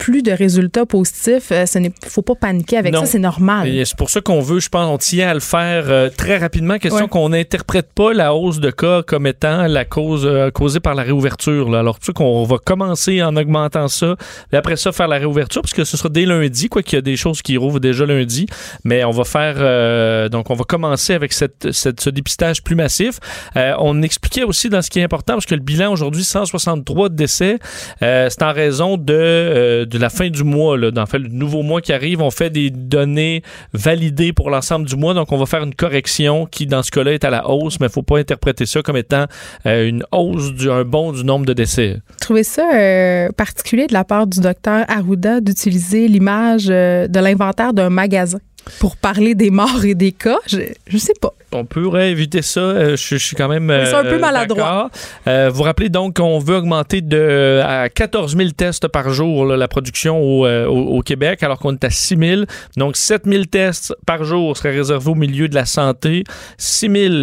[0.00, 1.52] plus de résultats positifs.
[1.52, 3.00] Euh, Ce n'est faut pas paniquer avec Non.
[3.00, 3.68] ça, c'est normal.
[3.68, 6.38] Et c'est pour ça qu'on veut, je pense, on tient à le faire euh, très
[6.38, 6.78] rapidement.
[6.78, 7.08] Question Ouais.
[7.08, 11.02] qu'on n'interprète pas la hausse de cas comme étant la cause euh, causée par la
[11.02, 11.68] réouverture.
[11.70, 11.80] Là.
[11.80, 14.16] Alors, tu sais qu'on va commencer en augmentant ça,
[14.52, 16.98] et après ça, faire la réouverture, parce que ce sera dès lundi, quoi qu'il y
[16.98, 18.46] a des choses qui rouvrent déjà lundi.
[18.84, 22.74] Mais on va faire, euh, donc on va commencer avec cette, cette- ce dépistage plus
[22.74, 23.18] massif.
[23.56, 27.10] Euh, on expliquait aussi dans ce qui est important, parce que le bilan aujourd'hui, 163
[27.10, 27.58] décès,
[28.02, 30.78] euh, c'est en raison de, euh, de la fin du mois.
[30.78, 30.90] Là.
[30.90, 34.96] Dans fait, le nouveau mois qui arrive, on fait des données validées pour l'ensemble du
[34.96, 35.14] mois.
[35.14, 37.86] Donc, on va faire une correction qui, dans ce cas-là, est à la hausse, mais
[37.86, 39.26] il ne faut pas interpréter ça comme étant
[39.66, 41.98] euh, une hausse, du, un bond du nombre de décès.
[42.20, 47.72] trouvez ça euh, particulier de la part du docteur Arruda d'utiliser l'image euh, de l'inventaire
[47.72, 48.38] d'un magasin
[48.78, 50.38] pour parler des morts et des cas?
[50.46, 51.34] Je, je sais pas.
[51.52, 52.60] On pourrait éviter ça.
[52.60, 53.70] Euh, je, je suis quand même.
[53.84, 54.90] C'est un peu euh, maladroit.
[55.26, 59.56] Euh, vous rappelez donc qu'on veut augmenter de, à 14 000 tests par jour là,
[59.56, 62.42] la production au, au- au Québec, alors qu'on est à 6 000.
[62.76, 66.24] Donc, 7 000 tests par jour seraient réservés au milieu de la santé.
[66.58, 67.14] 6 000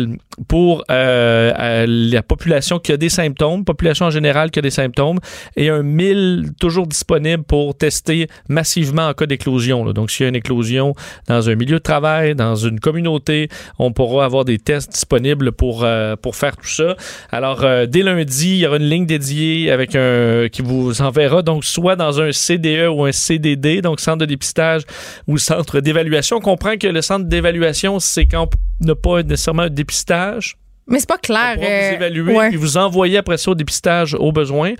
[0.47, 5.19] pour euh, la population qui a des symptômes, population en général qui a des symptômes,
[5.55, 9.91] et un 1000 toujours disponible pour tester massivement en cas d'éclosion.
[9.93, 10.93] Donc, s'il y a une éclosion
[11.27, 15.83] dans un milieu de travail, dans une communauté, on pourra avoir des tests disponibles pour,
[15.83, 16.95] euh, pour faire tout ça.
[17.31, 21.41] Alors, euh, dès lundi, il y aura une ligne dédiée avec un qui vous enverra
[21.41, 24.83] donc soit dans un CDE ou un CDD, donc centre de dépistage
[25.27, 26.37] ou centre d'évaluation.
[26.37, 28.49] On comprend que le centre d'évaluation, c'est quand
[28.81, 30.57] on n'a pas nécessairement un dépistage.
[30.87, 31.55] Mais c'est pas clair.
[31.55, 32.47] pourra euh, vous évaluer ouais.
[32.49, 34.73] puis vous envoyer après ça au dépistage au besoin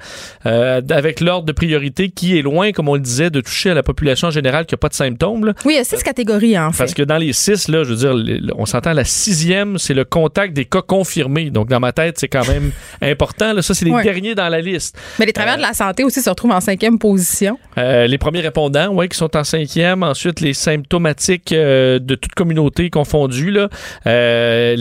[0.46, 3.74] euh, avec l'ordre de priorité qui est loin, comme on le disait, de toucher à
[3.74, 5.46] la population générale qui n'a pas de symptômes.
[5.46, 5.54] là.
[5.66, 6.78] Oui, il y a six catégories, en fait.
[6.80, 10.06] Parce que dans les six, là, je veux dire, on s'entend la sixième, c'est le
[10.06, 11.50] contact des cas confirmés.
[11.50, 13.54] Donc, dans ma tête, c'est quand même important.
[13.54, 13.62] Là.
[13.62, 14.04] Ça, c'est les Ouais.
[14.04, 14.98] derniers dans la liste.
[15.20, 17.58] Mais les travailleurs de la santé aussi se retrouvent en cinquième position.
[17.78, 20.04] Euh, les premiers répondants, ouais, qui sont en cinquième.
[20.04, 23.70] Ensuite, les symptomatiques euh, de toute communauté confondue, là.
[24.06, 24.76] Euh,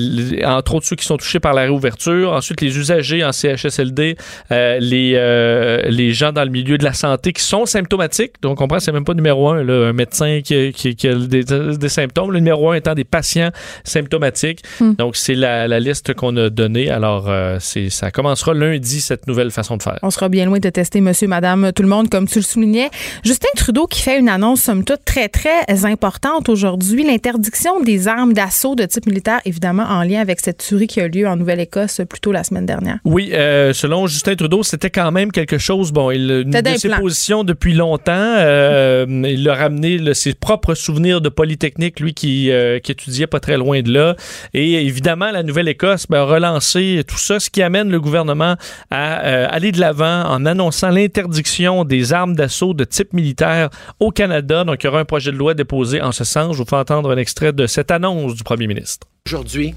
[0.44, 2.32] entre autres ceux qui sont touchés par la réouverture.
[2.32, 4.16] Ensuite, les usagers en CHSLD,
[4.52, 8.32] euh, les, euh, les gens dans le milieu de la santé qui sont symptomatiques.
[8.42, 11.14] Donc, on comprend, c'est même pas numéro un, là, un médecin qui, qui- qui a
[11.14, 12.32] des, des symptômes.
[12.32, 13.50] Le numéro un étant des patients
[13.84, 14.60] symptomatiques.
[14.80, 14.94] Hmm.
[14.94, 16.90] Donc, c'est la, la liste qu'on a donnée.
[16.90, 19.98] Alors, euh, c'est, ça commencera lundi, cette nouvelle façon de faire.
[20.02, 22.90] On sera bien loin de tester monsieur, madame, tout le monde, comme tu le soulignais.
[23.24, 27.04] Justin Trudeau qui fait une annonce, somme toute, très, très importante aujourd'hui.
[27.04, 31.05] L'interdiction des armes d'assaut de type militaire, évidemment, en lien avec cette tuerie qui a
[31.06, 32.98] a lieu en Nouvelle-Écosse plus tôt la semaine dernière.
[33.04, 35.92] Oui, euh, selon Justin Trudeau, c'était quand même quelque chose.
[35.92, 38.12] Bon, il une de ses positions depuis longtemps.
[38.16, 43.26] Euh, il a ramené le, ses propres souvenirs de Polytechnique, lui qui, euh, qui, étudiait
[43.26, 44.16] pas très loin de là.
[44.54, 48.56] Et évidemment, la Nouvelle-Écosse ben, a relancé tout ça, ce qui amène le gouvernement
[48.90, 54.10] à euh, aller de l'avant en annonçant l'interdiction des armes d'assaut de type militaire au
[54.10, 54.64] Canada.
[54.64, 56.54] Donc, il y aura un projet de loi déposé en ce sens.
[56.54, 59.06] Je vous fais entendre un extrait de cette annonce du premier ministre.
[59.26, 59.74] Aujourd'hui,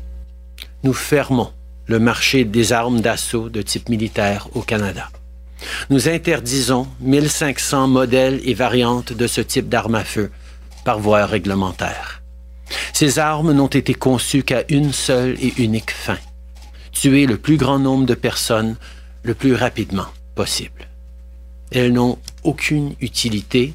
[0.84, 1.52] nous fermons
[1.88, 5.10] le marché des armes d'assaut de type militaire au Canada.
[5.90, 10.32] Nous interdisons 1500 modèles et variantes de ce type d'armes à feu
[10.86, 12.22] par voie réglementaire.
[12.94, 16.18] Ces armes n'ont été conçues qu'à une seule et unique fin,
[16.92, 18.76] tuer le plus grand nombre de personnes
[19.24, 20.88] le plus rapidement possible.
[21.72, 23.74] Elles n'ont aucune utilité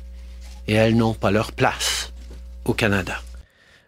[0.67, 2.13] et elles n'ont pas leur place
[2.65, 3.21] au Canada.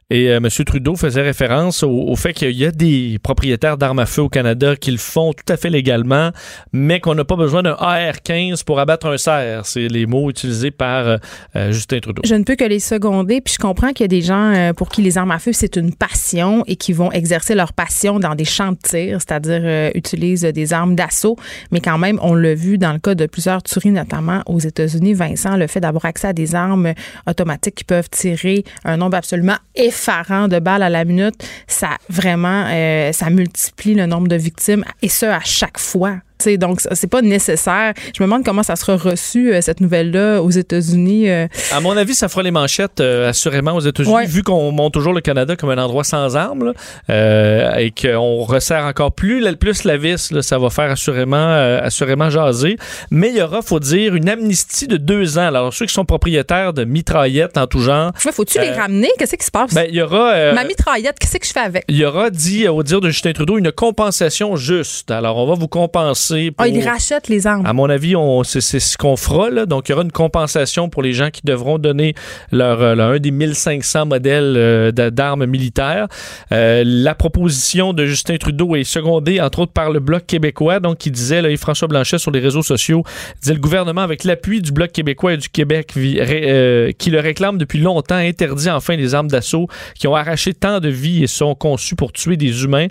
[0.09, 0.49] Et euh, M.
[0.64, 4.77] Trudeau faisait référence au, fait qu'il y a des propriétaires d'armes à feu au Canada
[4.77, 6.31] qui le font tout à fait légalement,
[6.73, 9.66] mais qu'on n'a pas besoin d'un AR-15 pour abattre un cerf.
[9.66, 11.16] C'est les mots utilisés par euh,
[11.57, 12.23] euh, Justin Trudeau.
[12.25, 14.90] Je ne peux que les seconder, puis je comprends qu'il y a des gens pour
[14.90, 18.37] qui les armes à feu, c'est une passion et qui vont exercer leur passion dans
[18.37, 21.37] des champs de tir, c'est-à-dire utilisent des armes d'assaut.
[21.73, 25.14] Mais quand même, on l'a vu dans le cas de plusieurs tueries, notamment aux États-Unis,
[25.14, 26.92] Vincent, le fait d'avoir accès à des armes
[27.27, 31.35] automatiques qui peuvent tirer un nombre absolument effrayant effarant de balles à la minute,
[31.66, 36.18] ça vraiment, euh, ça multiplie le nombre de victimes et ce à chaque fois
[36.59, 37.94] donc, c'est pas nécessaire.
[38.14, 41.29] Je me demande comment ça sera reçu, euh, cette nouvelle-là, aux États-Unis.
[41.29, 41.46] Euh.
[41.72, 45.12] À mon avis, ça fera les manchettes, euh, assurément, aux États-Unis, vu qu'on monte toujours
[45.12, 46.72] le Canada comme un endroit sans armes
[47.09, 52.77] et qu'on resserre encore plus, plus la vis, ça va faire assurément, assurément jaser.
[53.11, 55.46] Mais il y aura, faut dire, une amnistie de deux ans.
[55.46, 58.12] Alors, ceux qui sont propriétaires de mitraillettes en tout genre.
[58.16, 59.09] faut-tu les ramener?
[59.18, 59.75] Qu'est-ce qui se passe?
[59.75, 60.53] Ben, il y aura.
[60.53, 61.85] Ma mitraillette, qu'est-ce que je fais avec?
[61.88, 65.11] Il y aura, dit au dire de Justin Trudeau, une compensation juste.
[65.11, 66.26] Alors, on va vous compenser
[66.59, 67.67] ah, ils rachètent les armes.
[67.67, 69.51] À mon avis, c'est ce qu'on fera.
[69.51, 69.67] Là.
[69.67, 72.15] Donc, il y aura une compensation pour les gens qui devront donner
[72.53, 76.09] leur, euh, un des 1500 modèles euh, d'armes militaires.
[76.53, 80.81] Euh, la proposition de Justin Trudeau est secondée, entre autres, par le Bloc québécois.
[80.81, 83.03] Donc, il disait, là, François Blanchet sur les réseaux sociaux,
[83.41, 87.79] disait le gouvernement, avec l'appui du Bloc québécois et du Québec, qui le réclame depuis
[87.79, 91.97] longtemps, interdit enfin les armes d'assaut qui ont arraché tant de vies et sont conçues
[91.97, 92.87] pour tuer des humains.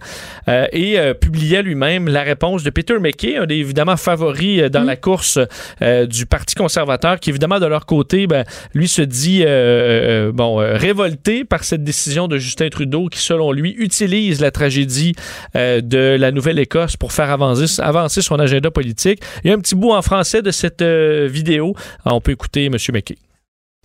[0.47, 4.87] et publiait lui-même la réponse de Peter McKay un des évidemment favoris euh, dans mm.
[4.87, 5.39] la course
[5.81, 10.57] euh, du Parti conservateur, qui évidemment de leur côté, ben, lui se dit euh, bon
[10.57, 15.15] révolté par cette décision de Justin Trudeau, qui selon lui utilise la tragédie
[15.53, 19.21] de la Nouvelle-Écosse pour faire avancer, avancer son agenda politique.
[19.43, 21.75] Il y a un petit bout en français de cette vidéo.
[22.05, 22.75] on peut écouter M.
[22.93, 23.17] McKay.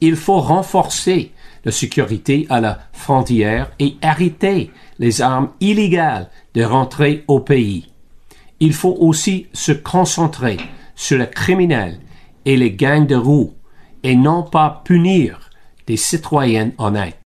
[0.01, 1.33] Il faut renforcer
[1.65, 7.91] la sécurité à la frontière et arrêter les armes illégales de rentrer au pays
[8.61, 10.59] il faut aussi se concentrer
[10.95, 11.99] sur les criminels
[12.45, 13.55] et les gangs de roues
[14.03, 15.51] et non pas punir
[15.87, 17.20] des citoyens honnêtes.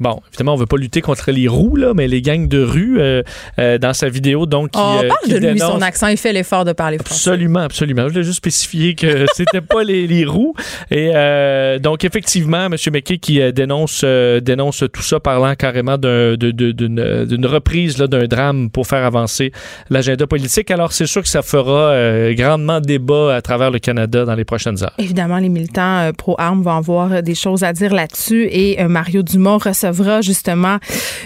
[0.00, 3.00] Bon, évidemment, on veut pas lutter contre les roues, là, mais les gangs de rue
[3.00, 3.24] euh,
[3.58, 4.70] euh, dans sa vidéo, donc.
[4.70, 7.30] Qui, on parle de lui, son accent, il fait l'effort de parler français.
[7.30, 8.02] Absolument, absolument.
[8.04, 10.54] Je voulais juste spécifier que c'était pas les, les, roues.
[10.92, 12.76] Et euh, donc, effectivement, M.
[12.92, 19.50] McKay qui dénonce, dénonce tout ça, parlant carrément d'une reprise d'un drame pour faire avancer
[19.90, 20.70] l'agenda politique.
[20.70, 24.80] Alors, c'est sûr que ça fera grandement débat à travers le Canada dans les prochaines
[24.84, 24.94] heures.
[24.98, 29.87] Évidemment, les militants pro-armes vont avoir des choses à dire là-dessus et Mario Dumont recevra
[30.22, 30.78] justement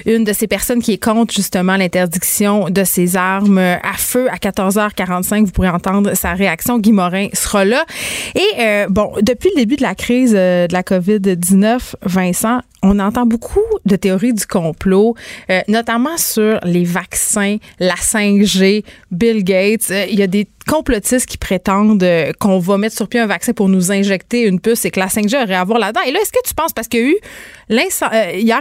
[0.07, 4.37] une de ces personnes qui est contre justement l'interdiction de ces armes à feu à
[4.37, 5.45] 14h45.
[5.45, 6.79] Vous pourrez entendre sa réaction.
[6.79, 7.85] Guy Morin sera là.
[8.35, 12.99] Et euh, bon, depuis le début de la crise euh, de la COVID-19, Vincent, on
[12.99, 15.15] entend beaucoup de théories du complot,
[15.51, 19.93] euh, notamment sur les vaccins, la 5G, Bill Gates.
[20.11, 22.05] Il y a des complotistes qui prétendent
[22.41, 25.07] qu'on va mettre sur pied un vaccin pour nous injecter une puce et que la
[25.07, 26.01] 5G aurait à voir là-dedans.
[26.07, 27.17] Et là, est-ce que tu penses, parce qu'il y a eu,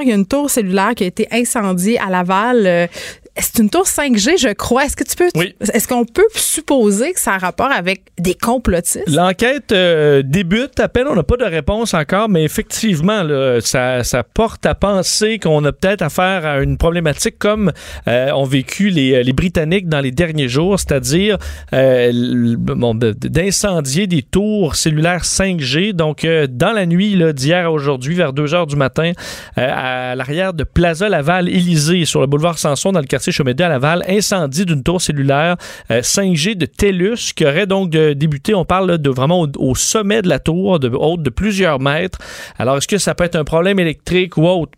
[0.01, 2.89] il y a une tour cellulaire qui a été incendiée à Laval
[3.37, 4.85] c'est une tour 5G, je crois?
[4.85, 5.29] Est-ce que tu peux.
[5.73, 9.09] Est-ce qu'on peut supposer que ça a rapport avec des complotistes?
[9.09, 11.07] L'enquête euh, débute à peine.
[11.09, 13.23] On n'a pas de réponse encore, mais effectivement,
[13.61, 17.71] ça, porte à penser qu'on a peut-être affaire à une problématique comme
[18.07, 21.37] euh, ont vécu les, Britanniques dans les derniers jours, c'est-à-dire
[21.73, 25.93] euh, d'incendier des tours cellulaires 5G.
[25.93, 29.13] Donc, dans la nuit d'hier à aujourd'hui, vers 2 heures du matin,
[29.55, 33.69] à l'arrière de Plaza Laval-Élysée, sur le boulevard Sanson, dans le quartier quartier Chaumédé à
[33.69, 35.55] Laval, incendie d'une tour cellulaire
[35.91, 40.39] 5G de TELUS qui aurait donc débuté, on parle de vraiment au, sommet de la
[40.39, 42.17] tour, de haute de plusieurs mètres.
[42.57, 44.71] Alors, est-ce que ça peut être un problème électrique ou autre?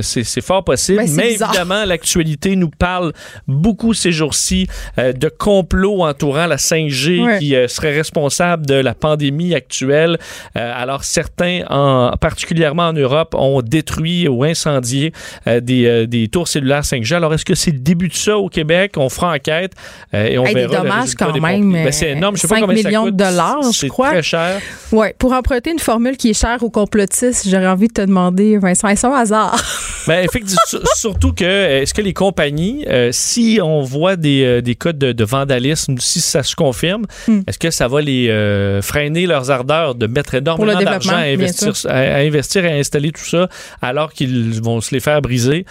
[0.00, 1.50] c'est fort possible, Ben, mais bizarre.
[1.50, 3.12] évidemment, l'actualité nous parle
[3.46, 7.38] beaucoup ces jours-ci euh, de complots entourant la 5G Ouais.
[7.38, 10.16] qui euh, serait responsable de la pandémie actuelle.
[10.56, 15.12] Euh, alors certains, en, particulièrement en Europe, ont détruit ou incendié
[15.46, 17.14] euh, des, euh, des tours cellulaires 5G.
[17.16, 18.92] Alors est-ce que c'est début de ça au Québec?
[18.96, 19.72] On fera enquête
[20.14, 20.82] euh, et on Hey, des verra.
[20.84, 22.36] le dommages quand des même, Ben, c'est énorme.
[22.36, 23.16] Je sais pas 5 combien ça millions de coûte.
[23.16, 24.10] dollars, je C'est crois.
[24.10, 24.60] très cher.
[24.92, 28.58] Ouais, pour emprunter une formule qui est chère aux complotistes, j'aurais envie de te demander,
[28.58, 29.56] Vincent, est-ce un hasard?
[30.06, 34.60] Ben, effectivement, sur- surtout que, est-ce que les compagnies, euh, si on voit des, euh,
[34.62, 37.40] des cas de, de vandalisme, si ça se confirme, Hmm.
[37.46, 41.72] est-ce que ça va les euh, freiner leurs ardeurs de mettre énormément d'argent à investir,
[41.86, 43.48] à, à investir et à installer tout ça
[43.82, 45.66] alors qu'ils vont se les faire briser?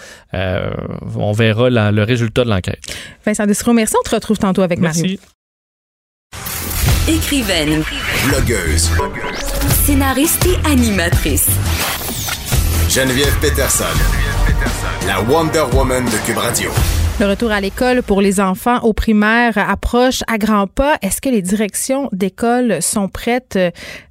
[1.16, 2.80] On verra la- le résultat de l'enquête.
[3.24, 3.94] Vincent Dessereau, merci.
[3.98, 5.02] On te retrouve tantôt avec Mario.
[5.02, 5.20] Merci.
[7.08, 7.82] Écrivaine,
[8.28, 8.90] Blogueuse.
[9.84, 11.48] scénariste et animatrice.
[12.90, 13.84] Geneviève Peterson.
[15.06, 16.70] La Wonder Woman de Cube Radio.
[17.20, 20.96] Le retour à l'école pour les enfants au primaire approche à grands pas.
[21.02, 23.58] Est-ce que les directions d'école sont prêtes?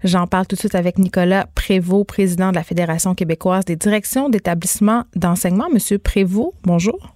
[0.04, 4.28] J'en parle tout de suite avec Nicolas Prévost, président de la Fédération québécoise des directions
[4.30, 5.68] d'établissements d'enseignement.
[5.72, 7.14] Monsieur Prévost, bonjour.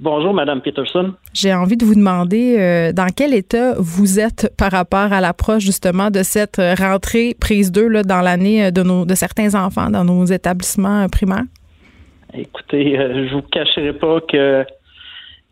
[0.00, 1.14] Bonjour, Madame Peterson.
[1.32, 5.62] J'ai envie de vous demander euh, dans quel état vous êtes par rapport à l'approche
[5.62, 9.54] justement de cette euh, rentrée prise 2 là, dans l'année euh, de, nos, de certains
[9.54, 11.44] enfants dans nos établissements primaires?
[12.36, 14.64] Écoutez, euh, je vous cacherai pas que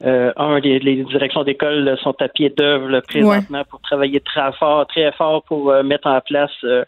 [0.05, 4.85] euh, un, les, les directions d'école sont à pied d'œuvre présentement pour travailler très fort,
[4.88, 6.85] très fort pour mettre en place le,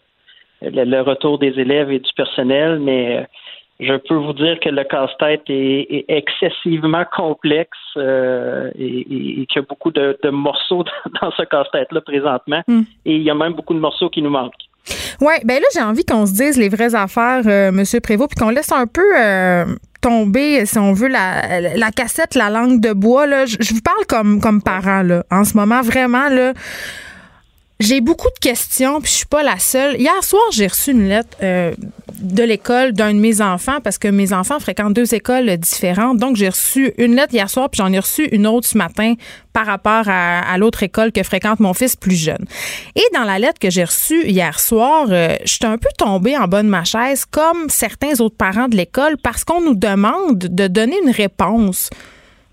[0.61, 3.25] le retour des élèves et du personnel, mais
[3.79, 9.45] je peux vous dire que le casse-tête est, est excessivement complexe euh, et, et- et
[9.47, 10.83] qu'il y a beaucoup de, de morceaux
[11.13, 12.61] dans, dans ce casse-tête-là présentement.
[12.67, 12.81] Mm.
[13.05, 14.53] Et il y a même beaucoup de morceaux qui nous manquent.
[15.19, 18.39] Oui, ben là, j'ai envie qu'on se dise les vraies affaires, euh, Monsieur Prévost, puis
[18.43, 19.65] qu'on laisse un peu euh,
[19.99, 23.25] tomber, si on veut, la, la cassette, la langue de bois.
[23.25, 23.45] Là.
[23.47, 25.23] Je, je vous parle comme, comme parent, là.
[25.31, 26.53] En ce moment, vraiment, là.
[27.81, 29.99] J'ai beaucoup de questions, puis je suis pas la seule.
[29.99, 31.73] Hier soir, j'ai reçu une lettre euh,
[32.21, 36.17] de l'école d'un de mes enfants parce que mes enfants fréquentent deux écoles différentes.
[36.17, 39.15] Donc, j'ai reçu une lettre hier soir, puis j'en ai reçu une autre ce matin
[39.51, 42.45] par rapport à, l'autre école que fréquente mon fils plus jeune.
[42.95, 46.47] Et dans la lettre que j'ai reçue hier soir, euh, j'étais un peu tombée en
[46.47, 50.67] bas de ma chaise, comme certains autres parents de l'école, parce qu'on nous demande de
[50.67, 51.89] donner une réponse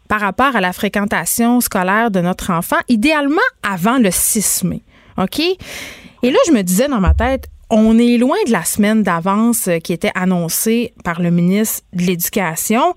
[0.08, 4.82] par rapport à la fréquentation scolaire de notre enfant, idéalement avant le 6 mai.
[5.22, 5.40] OK?
[5.40, 9.66] Et là, je me disais dans ma tête, on est loin de la semaine d'avance
[9.66, 12.94] euh, qui était annoncée par le ministre de l'Éducation.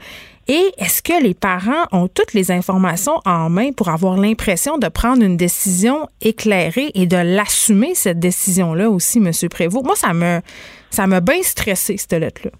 [0.47, 4.87] Et est-ce que les parents ont toutes les informations en main pour avoir l'impression de
[4.89, 9.31] prendre une décision éclairée et de l'assumer, cette décision-là aussi, M.
[9.49, 9.83] Prévost?
[9.83, 10.11] Moi, ça
[10.91, 12.51] ça m'a bien stressé, cette lettre-là.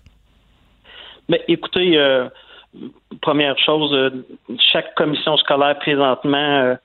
[1.30, 2.28] Mais écoutez, euh,
[3.21, 4.25] première chose, euh,
[4.71, 6.75] chaque commission scolaire présentement,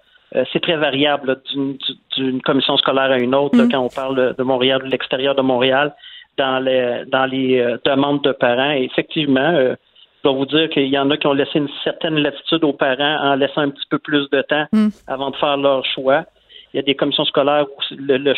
[0.53, 3.57] c'est très variable d'une, commission scolaire à une autre.
[3.57, 3.71] là, Mm.
[3.73, 5.95] quand on parle de, Montréal, de l'extérieur de Montréal,
[6.39, 8.71] dans les dans les euh, demandes de parents.
[8.73, 9.75] Et effectivement, euh,
[10.19, 12.73] je dois vous dire qu'il y en a qui ont laissé une certaine latitude aux
[12.73, 14.89] parents en laissant un petit peu plus de temps Mm.
[15.07, 16.25] avant de faire leur choix.
[16.73, 18.35] Il y a des commissions scolaires où le, le,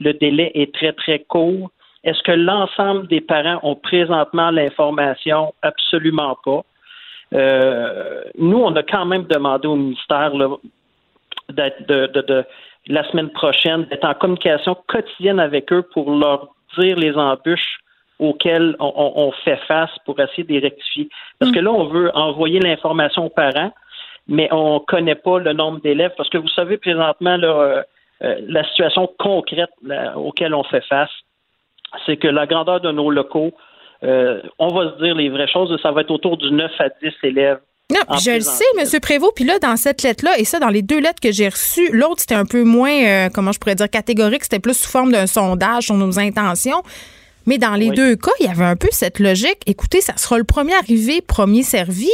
[0.00, 1.70] le délai est très, très court.
[2.02, 5.54] Est-ce que l'ensemble des parents ont présentement l'information?
[5.62, 6.62] Absolument pas.
[7.34, 10.48] Euh, nous, on a quand même demandé au ministère là,
[11.52, 12.44] de, de, de-
[12.88, 17.78] la semaine prochaine, d'être en communication quotidienne avec eux pour leur dire les embûches
[18.18, 21.08] auxquelles on, on- on fait face pour essayer de les rectifier.
[21.38, 23.72] Parce que là, on veut envoyer l'information aux parents,
[24.26, 26.12] mais on ne connaît pas le nombre d'élèves.
[26.16, 27.82] Parce que vous savez, présentement, là, euh,
[28.24, 31.10] euh, la situation concrète là, auquel on fait face,
[32.06, 33.52] c'est que la grandeur de nos locaux,
[34.02, 36.88] euh, on va se dire les vraies choses, ça va être autour du 9 à
[37.02, 37.60] 10 élèves.
[37.90, 38.64] Non, je le sais.
[38.78, 39.00] M.
[39.00, 39.32] Prévost.
[39.34, 42.20] Puis là, dans cette lettre-là, et ça, dans les deux lettres que j'ai reçues, l'autre,
[42.20, 44.44] c'était un peu moins, euh, comment je pourrais dire, catégorique.
[44.44, 46.82] C'était plus sous forme d'un sondage sur nos intentions.
[47.44, 47.96] Mais dans les Oui.
[47.96, 49.58] deux cas, il y avait un peu cette logique.
[49.66, 52.08] Écoutez, ça sera le premier arrivé, premier servi.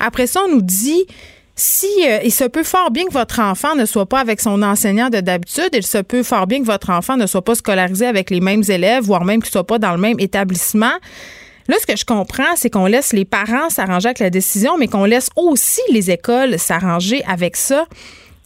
[0.00, 1.04] Après ça, on nous dit
[1.54, 4.62] si euh, il se peut fort bien que votre enfant ne soit pas avec son
[4.62, 8.06] enseignant de d'habitude, il se peut fort bien que votre enfant ne soit pas scolarisé
[8.06, 10.94] avec les mêmes élèves, voire même qu'il soit pas dans le même établissement.
[11.68, 14.88] Là, ce que je comprends, c'est qu'on laisse les parents s'arranger avec la décision, mais
[14.88, 17.86] qu'on laisse aussi les écoles s'arranger avec ça.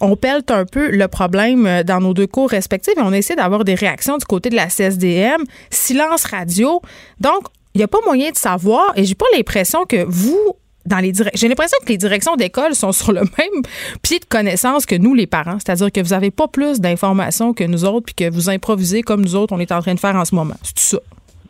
[0.00, 3.36] On pèle un peu le problème euh, dans nos deux cours respectifs et on essaie
[3.36, 5.44] d'avoir des réactions du côté de la CSDM.
[5.70, 6.82] Silence radio.
[7.20, 10.98] Donc, il n'y a pas moyen de savoir et j'ai pas l'impression que vous, dans
[10.98, 11.40] les directions.
[11.40, 13.62] J'ai l'impression que les directions d'école sont sur le même
[14.02, 15.58] pied de connaissance que nous, les parents.
[15.64, 19.22] C'est-à-dire que vous n'avez pas plus d'informations que nous autres, puis que vous improvisez comme
[19.22, 20.54] nous autres, on est en train de faire en ce moment.
[20.62, 20.98] C'est tout ça.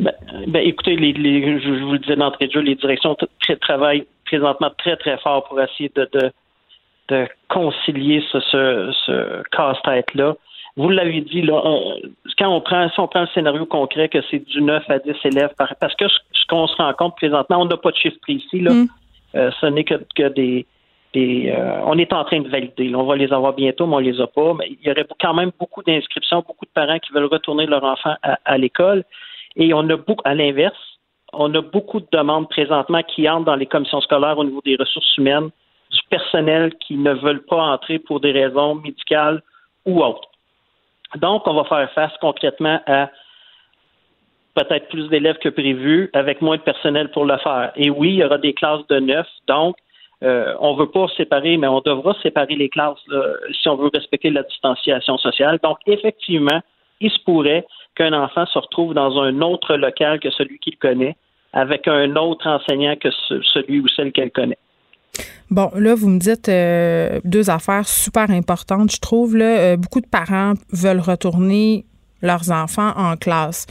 [0.01, 0.13] Ben,
[0.49, 3.17] ben écoutez, les, je, vous le disais d'entrée de jeu, les directions
[3.61, 6.33] travaillent présentement très, très fort pour essayer de, de,
[7.09, 10.35] de concilier ce, ce, ce casse-tête-là.
[10.77, 11.63] Vous l'avez dit, là,
[12.37, 15.15] quand on prend, si on prend le scénario concret que c'est du 9 à 10
[15.25, 18.61] élèves parce que ce qu'on se rend compte présentement, on n'a pas de chiffre précis,
[18.61, 18.73] là.
[18.73, 18.89] Mm.
[19.37, 20.67] Euh, ce n'est que, que des,
[21.13, 22.95] des euh, on est en train de valider.
[22.95, 24.55] on va les avoir bientôt, mais on les a pas.
[24.55, 27.85] Mais il y aurait quand même beaucoup d'inscriptions, beaucoup de parents qui veulent retourner leur
[27.85, 29.05] enfant à, l'école.
[29.57, 30.99] Et on a beaucoup, à l'inverse,
[31.33, 34.77] on a beaucoup de demandes présentement qui entrent dans les commissions scolaires au niveau des
[34.77, 35.51] ressources humaines,
[35.91, 39.43] du personnel qui ne veulent pas entrer pour des raisons médicales
[39.87, 40.29] ou autres.
[41.17, 43.11] Donc, on va faire face concrètement à
[44.55, 47.73] peut-être plus d'élèves que prévu, avec moins de personnel pour le faire.
[47.77, 49.77] Et oui, il y aura des classes de neuf, donc
[50.23, 52.99] euh, on ne veut pas séparer, mais on devra séparer les classes
[53.61, 55.59] si on veut respecter la distanciation sociale.
[55.63, 56.61] Donc, effectivement,
[57.01, 61.17] il se pourrait qu'un enfant se retrouve dans un autre local que celui qu'il connaît,
[61.53, 63.09] avec un autre enseignant que
[63.53, 64.59] celui ou celle qu'elle connaît.
[65.51, 69.37] Bon, là, vous me dites euh, deux affaires super importantes, je trouve.
[69.37, 71.85] Là, euh, beaucoup de parents veulent retourner
[72.23, 73.67] leurs enfants en classe.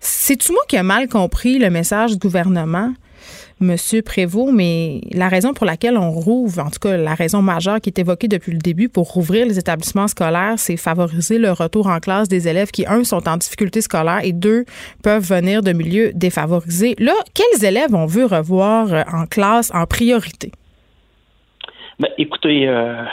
[0.00, 2.92] C'est-tu moi qui ai mal compris le message du gouvernement?
[3.62, 7.80] Monsieur Prévost, mais la raison pour laquelle on rouvre, en tout cas la raison majeure
[7.80, 11.86] qui est évoquée depuis le début pour rouvrir les établissements scolaires, c'est favoriser le retour
[11.86, 14.64] en classe des élèves qui, un, sont en difficulté scolaire et deux,
[15.04, 16.96] peuvent venir de milieux défavorisés.
[16.98, 20.50] Là, quels élèves on veut revoir euh, en classe en priorité?
[22.00, 23.04] Ben, écoutez, euh,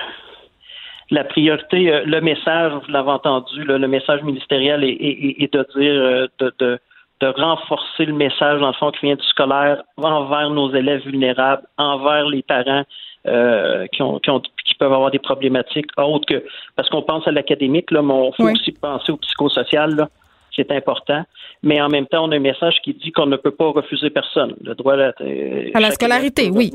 [1.12, 6.54] la priorité, euh, le message, vous l'avez entendu, le message ministériel est, de dire de,
[6.58, 6.80] de
[7.28, 12.26] renforcer le message, dans le fond, qui vient du scolaire envers nos élèves vulnérables, envers
[12.26, 12.84] les parents
[13.28, 16.44] euh, qui, ont, qui, peuvent avoir des problématiques autres que
[16.76, 20.10] parce qu'on pense à l'académique, là, mais il faut aussi penser au psychosocial, là,
[20.56, 21.24] c'est important.
[21.62, 24.10] Mais en même temps, on a un message qui dit qu'on ne peut pas refuser
[24.10, 24.56] personne.
[24.64, 26.72] Le droit à, euh, à la scolarité, oui.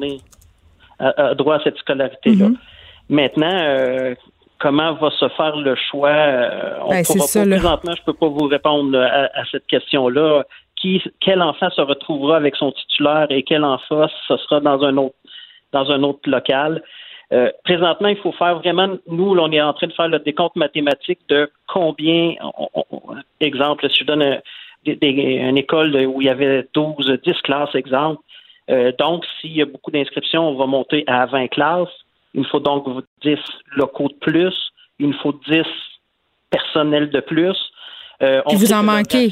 [1.37, 2.49] droit à cette scolarité-là.
[2.49, 2.57] Mm-hmm.
[3.11, 4.15] Maintenant, euh,
[4.65, 6.09] comment va se faire le choix.
[6.09, 10.45] Euh, on ben, pourra pas, présentement, je peux pas vous répondre à, cette question-là.
[10.77, 14.97] Qui, quel enfant se retrouvera avec son titulaire et quel enfant ce sera dans un
[14.97, 15.15] autre
[15.73, 16.83] dans un autre local?
[17.33, 20.57] Euh, présentement, il faut faire vraiment, nous, on est en train de faire le décompte
[20.57, 22.35] mathématique de combien,
[23.41, 24.41] exemple, si je donne
[24.87, 28.23] une école où il y avait 12, 10 classes, exemple,
[28.71, 32.04] euh, donc s'il y a beaucoup d'inscriptions, on va monter à 20 classes.
[32.35, 32.87] Il nous faut donc
[33.23, 33.37] 10
[33.77, 34.55] locaux de plus.
[34.99, 35.63] Il nous faut 10
[36.51, 37.57] personnels de plus.
[38.23, 39.29] Euh, on vous en manquez.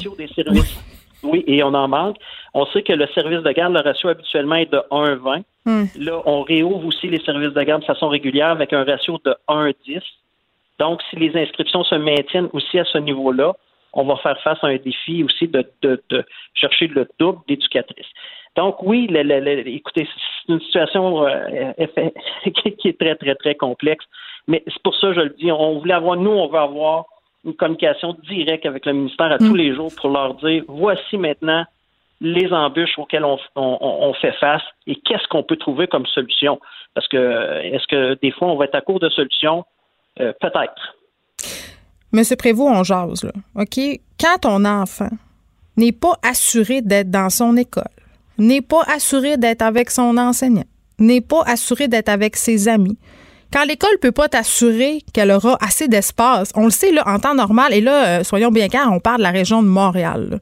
[1.23, 1.43] Oui.
[1.47, 2.17] et on en manque.
[2.53, 5.43] On sait que le service de garde, le ratio habituellement est de 1,20.
[5.65, 5.85] Hmm.
[5.95, 9.33] Là, on réouvre aussi les services de garde de façon régulière avec un ratio de
[9.47, 10.01] 1,10.
[10.79, 13.53] Donc, si les inscriptions se maintiennent aussi à ce niveau-là,
[13.93, 16.25] on va faire face à un défi aussi de, de
[16.55, 18.07] chercher le double d'éducatrices.
[18.55, 19.07] Donc oui,
[19.65, 20.07] écoutez,
[20.45, 21.71] c'est une situation euh,
[22.79, 24.05] qui est très, très, très complexe.
[24.47, 25.51] Mais c'est pour ça que je le dis.
[25.51, 27.05] On voulait avoir, nous, on veut avoir
[27.45, 29.57] une communication directe avec le ministère à tous mm.
[29.57, 31.65] les jours pour leur dire voici maintenant
[32.21, 36.59] les embûches auxquelles on, fait face et qu'est-ce qu'on peut trouver comme solution.
[36.93, 39.65] Parce que est-ce que des fois on va être à court de solutions?
[40.21, 40.95] Euh, peut-être.
[42.13, 43.31] Monsieur Prévost, on jase, là.
[43.55, 43.99] OK?
[44.19, 45.09] Quand ton enfant
[45.75, 47.83] n'est pas assuré d'être dans son école,
[48.37, 50.65] n'est pas assuré d'être avec son enseignant,
[50.99, 52.97] n'est pas assuré d'être avec ses amis.
[53.51, 57.35] Quand l'école peut pas t'assurer qu'elle aura assez d'espace, on le sait là en temps
[57.35, 60.39] normal et là euh, soyons bien clairs, on parle de la région de Montréal.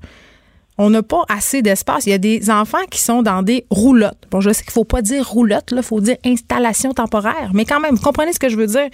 [0.77, 2.05] On n'a pas assez d'espace.
[2.05, 4.23] Il y a des enfants qui sont dans des roulottes.
[4.31, 7.81] Bon, je sais qu'il faut pas dire roulotte, il faut dire installation temporaire, mais quand
[7.81, 8.87] même, vous comprenez ce que je veux dire?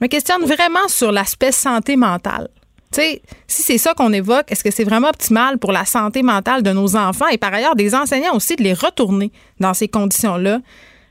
[0.00, 2.48] Je me questionne vraiment sur l'aspect santé mentale.
[2.92, 6.22] Tu sais, si c'est ça qu'on évoque, est-ce que c'est vraiment optimal pour la santé
[6.22, 9.30] mentale de nos enfants et par ailleurs des enseignants aussi de les retourner
[9.60, 10.60] dans ces conditions-là,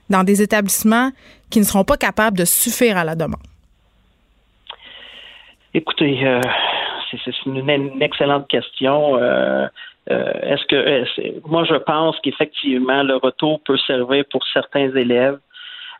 [0.09, 1.11] dans des établissements
[1.51, 3.41] qui ne seront pas capables de suffire à la demande?
[5.73, 6.41] Écoutez, euh,
[7.11, 9.17] c'est une, excellente question.
[9.17, 9.67] Euh,
[10.09, 15.37] euh, est-ce que moi je pense qu'effectivement le retour peut servir pour certains élèves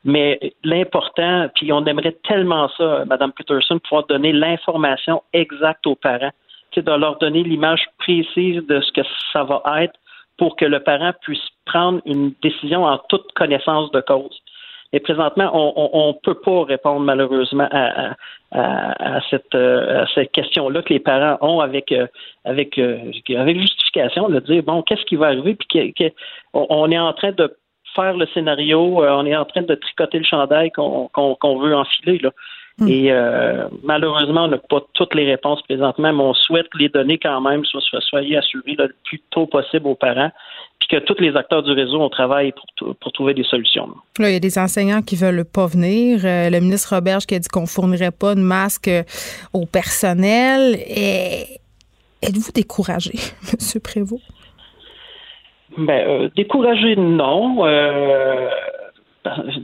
[0.04, 6.32] mais l'important, puis on aimerait tellement ça, Mme Peterson, pouvoir donner l'information exacte aux parents,
[6.74, 9.02] c'est de leur donner l'image précise de ce que
[9.34, 9.98] ça va être
[10.38, 14.42] pour que le parent puisse prendre une décision en toute connaissance de cause.
[14.94, 19.58] Et présentement, on ne peut pas répondre malheureusement à, cette,
[20.16, 21.94] cette question-là que les parents ont avec
[22.46, 25.94] avec avec justification de dire bon qu'est-ce qui va arriver puis
[26.54, 27.54] on est en train de
[28.02, 29.04] faire le scénario.
[29.04, 32.20] on est en train de tricoter le chandail qu'on veut enfiler.
[32.20, 32.32] Là.
[32.80, 32.88] Hmm.
[32.88, 33.12] Et
[33.84, 37.66] malheureusement, on n'a pas toutes les réponses présentement, mais on souhaite les donner quand même,
[37.66, 40.32] soit, soyez assurés le plus tôt possible aux parents
[40.80, 43.90] puis que tous les acteurs du réseau ont travaillé pour, pour trouver des solutions.
[44.20, 46.22] Là, il y a des enseignants qui veulent pas venir.
[46.24, 49.04] Euh, le ministre Roberge qui a dit qu'on fournirait pas de masques euh,
[49.54, 50.76] au personnel.
[50.88, 51.60] Et
[52.22, 53.14] êtes-vous découragé,
[53.54, 53.82] M.
[53.82, 54.22] Prévost?
[55.78, 57.64] Ben, euh, découragé, non.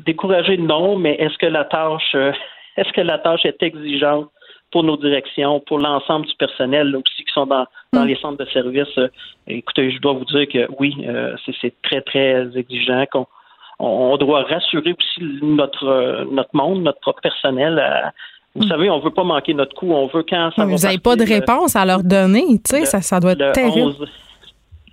[0.06, 2.16] découragé, non, mais est-ce que la tâche
[2.78, 4.30] est-ce que la tâche est exigeante?
[4.74, 8.08] pour nos directions, pour l'ensemble du personnel aussi qui sont dans, dans mm.
[8.08, 8.98] les centres de services?
[8.98, 9.08] Euh,
[9.48, 13.06] écoutez, je dois vous dire que oui, euh, c'est très, très exigeant.
[13.12, 13.28] qu'on
[13.78, 17.82] on, doit rassurer aussi notre, euh, notre monde, notre propre personnel.
[18.56, 18.68] vous mm.
[18.68, 19.92] savez, on veut pas manquer notre coup.
[19.92, 22.46] On veut quand ça Vous n'avez pas de réponse à leur donner.
[22.68, 23.94] Tu sais, ça, ça doit être terrible.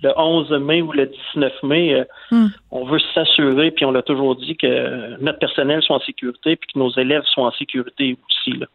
[0.03, 2.47] Le 11 mai ou le 19 mai, mm.
[2.71, 6.69] on veut s'assurer, puis on l'a toujours dit, que notre personnel soit en sécurité, puis
[6.73, 8.57] que nos élèves soient en sécurité aussi.
[8.57, 8.65] Là.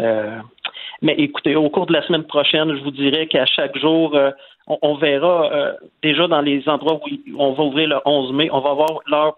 [0.00, 0.38] Euh,
[1.02, 4.30] mais écoutez, au cours de la semaine prochaine, je vous dirais qu'à chaque jour, euh,
[4.66, 8.60] on, verra euh, déjà dans les endroits où on va ouvrir le 11 mai, on
[8.60, 9.36] va avoir l'heure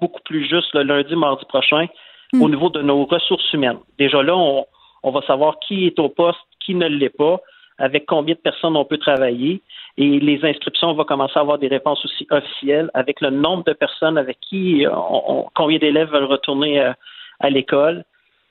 [0.00, 1.86] beaucoup plus juste le lundi, mardi prochain
[2.34, 2.50] au hmm.
[2.50, 3.78] niveau de nos ressources humaines.
[3.98, 4.64] Déjà là, on,
[5.02, 7.40] on va savoir qui est au poste, qui ne l'est pas,
[7.78, 9.60] avec combien de personnes on peut travailler.
[9.98, 13.64] Et les inscriptions, on va commencer à avoir des réponses aussi officielles avec le nombre
[13.64, 16.92] de personnes avec qui, on, combien d'élèves veulent retourner
[17.40, 18.04] à l'école.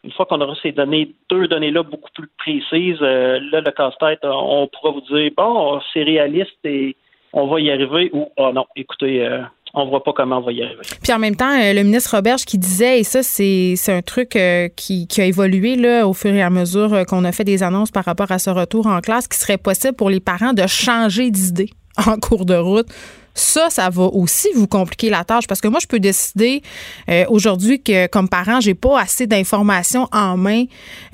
[0.03, 4.19] Une fois qu'on aura ces données, deux données-là beaucoup plus précises, euh, là, le casse-tête,
[4.23, 6.95] on pourra vous dire, bon, c'est réaliste et
[7.33, 9.41] on va y arriver ou, oh non, écoutez, euh,
[9.74, 10.82] on voit pas comment on va y arriver.
[11.01, 14.38] Puis en même temps, euh, le ministre Roberge qui disait, et ça, c'est, un truc
[14.76, 18.05] qui, qui, a évolué au fur et à mesure qu'on a fait des annonces par
[18.05, 21.69] rapport à ce retour en classe, qui serait possible pour les parents de changer d'idée
[22.05, 22.88] en cours de route
[23.34, 26.61] ça, ça va aussi vous compliquer la tâche parce que moi, je peux décider
[27.09, 30.65] euh, aujourd'hui que, comme parent, j'ai pas assez d'informations en main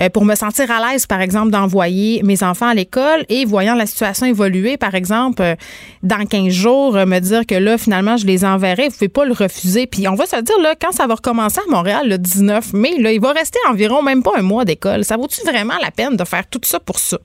[0.02, 3.76] euh, pour me sentir à l'aise, par exemple, d'envoyer mes enfants à l'école et voyant
[3.76, 5.56] la situation évoluer, par exemple, euh,
[6.04, 8.90] dans 15 jours, me dire que là, finalement, je les enverrai.
[8.90, 9.88] Vous pouvez pas le refuser.
[9.88, 12.98] Puis on va se dire, là, quand ça va recommencer à Montréal le 19 mai,
[13.00, 15.04] là, il va rester environ même pas un mois d'école.
[15.04, 17.18] Ça vaut-tu vraiment la peine de faire tout ça pour ça?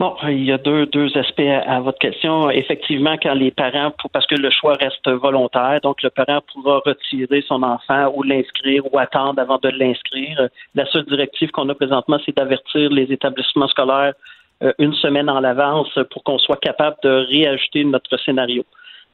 [0.00, 2.48] Bon, il y a deux, deux aspects à, votre question.
[2.48, 7.44] Effectivement, quand les parents, parce que le choix reste volontaire, donc le parent pourra retirer
[7.46, 10.48] son enfant ou l'inscrire ou attendre avant de l'inscrire.
[10.74, 14.14] La seule directive qu'on a présentement, c'est d'avertir les établissements scolaires
[14.62, 18.64] euh, une semaine en avance pour qu'on soit capable de réajuster notre scénario.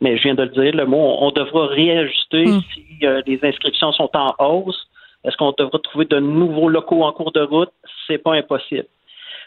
[0.01, 2.61] Mais je viens de le dire, le mot, on devra réajuster hmm.
[2.73, 4.87] si euh, les inscriptions sont en hausse.
[5.25, 7.73] Est-ce qu'on devra trouver de nouveaux locaux en cours de route?
[8.07, 8.87] C'est pas impossible.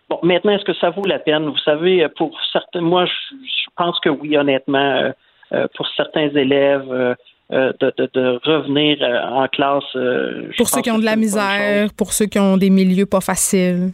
[0.09, 1.45] Bon, maintenant, est-ce que ça vaut la peine?
[1.45, 5.11] Vous savez, pour certains, moi, je, pense que oui, honnêtement, euh,
[5.53, 7.13] euh, pour certains élèves, euh,
[7.51, 8.97] de, revenir
[9.31, 9.83] en classe.
[10.57, 13.91] pour ceux qui ont de la misère, pour ceux qui ont des milieux pas faciles.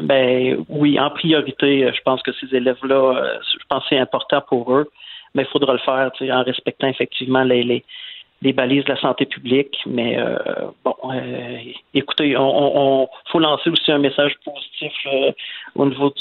[0.00, 4.72] Ben oui, en priorité, je pense que ces élèves-là, je pense que c'est important pour
[4.74, 4.88] eux,
[5.34, 7.84] mais il faudra le faire en respectant effectivement les, les,
[8.42, 9.76] les balises de la santé publique.
[9.86, 10.36] Mais euh,
[10.84, 11.58] bon, euh,
[11.94, 15.32] écoutez, on, faut lancer aussi un message positif euh,
[15.74, 16.12] au niveau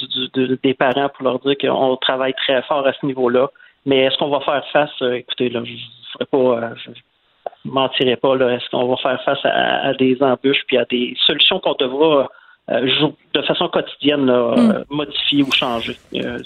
[0.63, 3.49] des parents pour leur dire qu'on travaille très fort à ce niveau-là.
[3.85, 6.91] Mais est-ce qu'on va faire face, écoutez, là, je ne pas, je
[7.65, 11.15] mentirais pas, là, est-ce qu'on va faire face à, à, des embûches puis à des
[11.25, 12.27] solutions qu'on devra euh,
[12.69, 14.29] de façon quotidienne hmm.
[14.29, 15.97] euh, modifier ou changer.
[16.15, 16.39] Euh,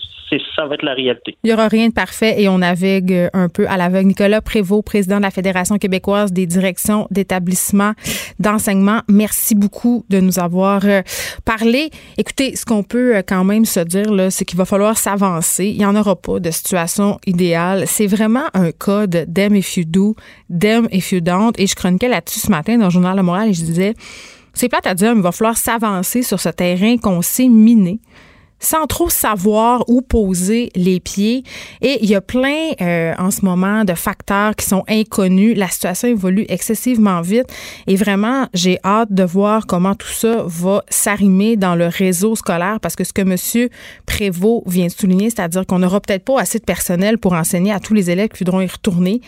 [0.56, 1.38] ça va être la réalité.
[1.44, 4.08] Il n'y aura rien de parfait et on navigue un peu à l'aveugle.
[4.08, 7.94] Nicolas Prévost, président de la Fédération québécoise des directions d'établissements
[8.40, 10.82] d'enseignement, merci beaucoup de nous avoir
[11.46, 11.92] parlé.
[12.18, 15.68] Écoutez, ce qu'on peut quand même se dire, c'est qu'il va falloir s'avancer.
[15.68, 17.84] Il n'y en aura pas de situation idéale.
[17.86, 20.16] C'est vraiment un cas de them if you do,
[20.50, 21.54] them if you don't.
[21.60, 23.94] Et je chroniquais là-dessus ce matin dans le Journal de Montréal et je disais,
[24.54, 28.00] c'est plate à dire, mais il va falloir s'avancer sur ce terrain qu'on sait miner
[28.64, 31.44] sans trop savoir où poser les pieds.
[31.82, 35.58] Et il y a plein euh, en ce moment de facteurs qui sont inconnus.
[35.58, 37.48] La situation évolue excessivement vite
[37.88, 42.80] et vraiment, j'ai hâte de voir comment tout ça va s'arrimer dans le réseau scolaire
[42.80, 43.70] parce que ce que M.
[44.06, 47.82] Prévost vient de souligner, c'est-à-dire qu'on n'aura peut-être pas assez de personnel pour enseigner à
[47.82, 49.22] tous les élèves qui voudront y retourner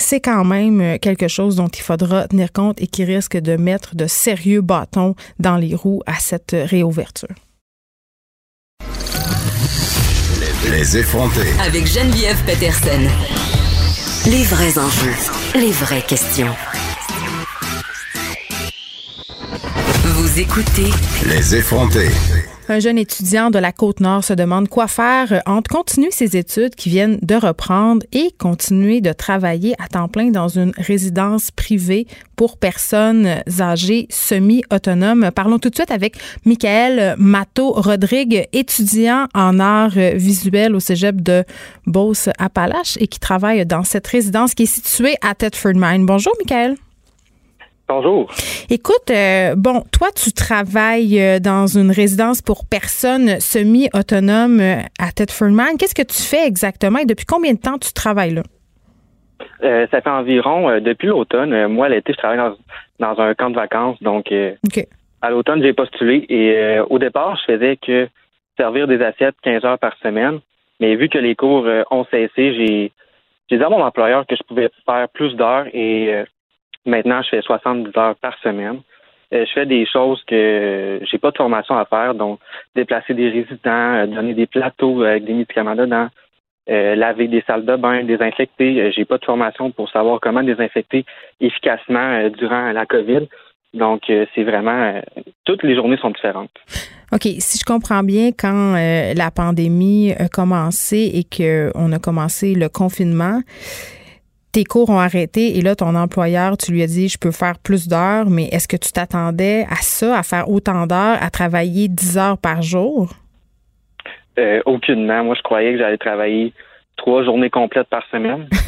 [0.00, 3.56] c'est quand même euh, quelque chose dont il faudra tenir compte et qui risque de
[3.56, 7.28] mettre de sérieux bâtons dans les roues à cette réouverture.
[10.70, 11.48] Les effronter.
[11.60, 13.00] Avec Geneviève Peterson.
[14.26, 15.14] Les vrais enjeux,
[15.54, 16.54] les vraies questions.
[20.04, 20.90] Vous écoutez
[21.26, 22.10] Les effronter.
[22.70, 26.88] Un jeune étudiant de la Côte-Nord se demande quoi faire entre continuer ses études qui
[26.88, 32.06] viennent de reprendre et continuer de travailler à temps plein dans une résidence privée
[32.36, 35.32] pour personnes âgées semi-autonomes.
[35.34, 36.14] Parlons tout de suite avec
[36.44, 41.42] Michael Mato-Rodrigue, étudiant en arts visuels au cégep de
[41.88, 46.06] Beauce-Appalaches et qui travaille dans cette résidence qui est située à Thetford Mine.
[46.06, 46.76] Bonjour, Michael.
[47.90, 48.30] Bonjour.
[48.70, 55.10] Écoute, euh, bon, toi, tu travailles euh, dans une résidence pour personnes semi-autonomes euh, à
[55.10, 55.76] Thetford Mine.
[55.76, 58.42] Qu'est-ce que tu fais exactement et depuis combien de temps tu travailles là?
[59.90, 62.54] ça fait environ, depuis l'automne, moi, l'été, je travaille
[62.98, 64.00] dans, un camp de vacances.
[64.02, 64.32] Donc,
[65.20, 68.08] à l'automne, j'ai postulé et au départ, je faisais que
[68.56, 70.38] servir des assiettes 15 heures par semaine.
[70.78, 72.92] Mais vu que les cours ont cessé, j'ai
[73.58, 76.24] dit à mon employeur que je pouvais faire plus d'heures et
[76.86, 78.80] Maintenant, je fais 70 heures par semaine.
[79.32, 82.40] Euh, je fais des choses que j'ai pas de formation à faire, donc
[82.74, 86.08] déplacer des résidents, euh, donner des plateaux avec des médicaments dedans,
[86.68, 88.90] euh, laver des salles de bain, désinfecter.
[88.92, 91.04] j'ai pas de formation pour savoir comment désinfecter
[91.40, 93.28] efficacement durant la COVID.
[93.72, 94.02] Donc,
[94.34, 95.00] c'est vraiment
[95.44, 96.50] toutes les journées sont différentes.
[97.12, 102.68] OK, si je comprends bien, quand la pandémie a commencé et qu'on a commencé le
[102.68, 103.40] confinement,
[104.52, 107.58] tes cours ont arrêté et là, ton employeur, tu lui as dit, je peux faire
[107.58, 111.88] plus d'heures, mais est-ce que tu t'attendais à ça, à faire autant d'heures, à travailler
[111.88, 113.10] 10 heures par jour?
[114.38, 115.24] Euh, aucunement.
[115.24, 116.52] Moi, je croyais que j'allais travailler
[116.96, 118.48] trois journées complètes par semaine.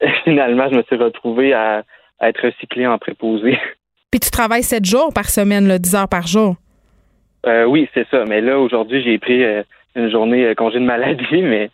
[0.24, 1.82] Finalement, je me suis retrouvé à,
[2.20, 3.58] être recyclé en préposé.
[4.10, 6.56] Puis tu travailles sept jours par semaine, là, 10 heures par jour?
[7.46, 8.24] Euh, oui, c'est ça.
[8.24, 9.62] Mais là, aujourd'hui, j'ai pris euh,
[9.94, 11.70] une journée congé de maladie, mais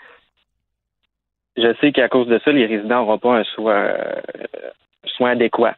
[1.56, 5.76] je sais qu'à cause de ça, les résidents n'auront pas un soin, euh, adéquat.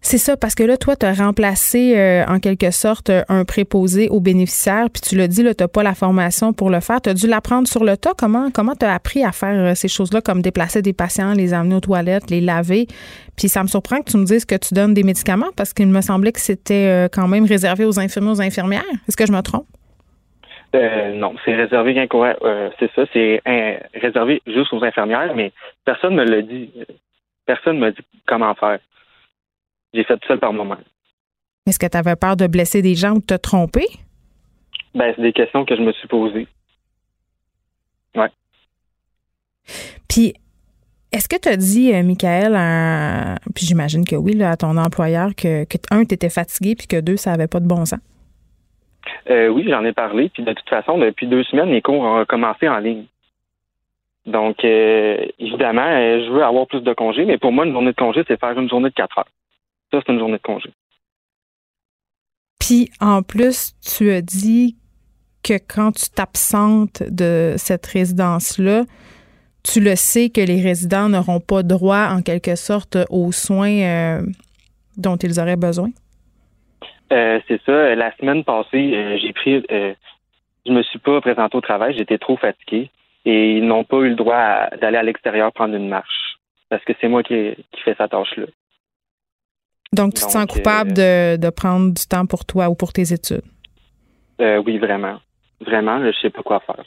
[0.00, 4.08] C'est ça, parce que là, toi, tu as remplacé euh, en quelque sorte un préposé
[4.08, 7.00] aux bénéficiaires, puis tu l'as dit, tu n'as pas la formation pour le faire.
[7.00, 8.12] Tu as dû l'apprendre sur le tas.
[8.16, 11.74] Comment tu as appris à faire euh, ces choses-là, comme déplacer des patients, les amener
[11.74, 12.86] aux toilettes, les laver?
[13.36, 15.88] Puis ça me surprend que tu me dises que tu donnes des médicaments, parce qu'il
[15.88, 18.84] me semblait que c'était quand même réservé aux infirmiers, aux infirmières.
[19.08, 19.66] Est-ce que je me trompe?
[20.74, 23.40] Euh, non, c'est réservé euh, c'est ça, c'est
[23.94, 25.52] réservé juste aux infirmières, mais
[25.84, 26.70] personne ne me l'a dit.
[27.46, 28.78] Personne ne m'a dit comment faire.
[29.94, 30.84] J'ai fait tout seul par moi-même.
[31.66, 33.86] Est-ce que tu avais peur de blesser des gens ou de te tromper?
[34.94, 36.48] Ben, c'est des questions que je me suis posées.
[38.14, 38.30] Ouais.
[40.08, 40.34] Puis,
[41.12, 45.64] est-ce que tu as dit, euh, Michael, puis j'imagine que oui, à ton employeur, que,
[45.64, 48.00] que un, tu étais fatigué, puis que deux, ça n'avait pas de bon sens?
[49.30, 50.28] Euh, oui, j'en ai parlé.
[50.28, 53.04] Puis de toute façon, depuis deux semaines, les cours ont commencé en ligne.
[54.26, 57.92] Donc, euh, évidemment, euh, je veux avoir plus de congés, mais pour moi, une journée
[57.92, 59.28] de congé, c'est faire une journée de quatre heures.
[59.92, 60.70] Ça, c'est une journée de congé.
[62.58, 64.76] Puis, en plus, tu as dit
[65.44, 68.84] que quand tu t'absentes de cette résidence-là,
[69.62, 74.22] tu le sais que les résidents n'auront pas droit, en quelque sorte, aux soins
[74.96, 75.90] dont ils auraient besoin?
[77.12, 77.94] Euh, c'est ça.
[77.94, 79.94] La semaine passée, euh, j'ai pris, euh,
[80.66, 81.94] je me suis pas présenté au travail.
[81.96, 82.90] J'étais trop fatigué
[83.24, 86.38] et ils n'ont pas eu le droit d'aller à l'extérieur prendre une marche
[86.68, 88.46] parce que c'est moi qui, qui fais cette tâche-là.
[89.92, 93.12] Donc, tu te sens coupable de, de, prendre du temps pour toi ou pour tes
[93.12, 93.42] études?
[94.38, 95.18] oui, vraiment.
[95.60, 96.84] Vraiment, je sais pas quoi faire.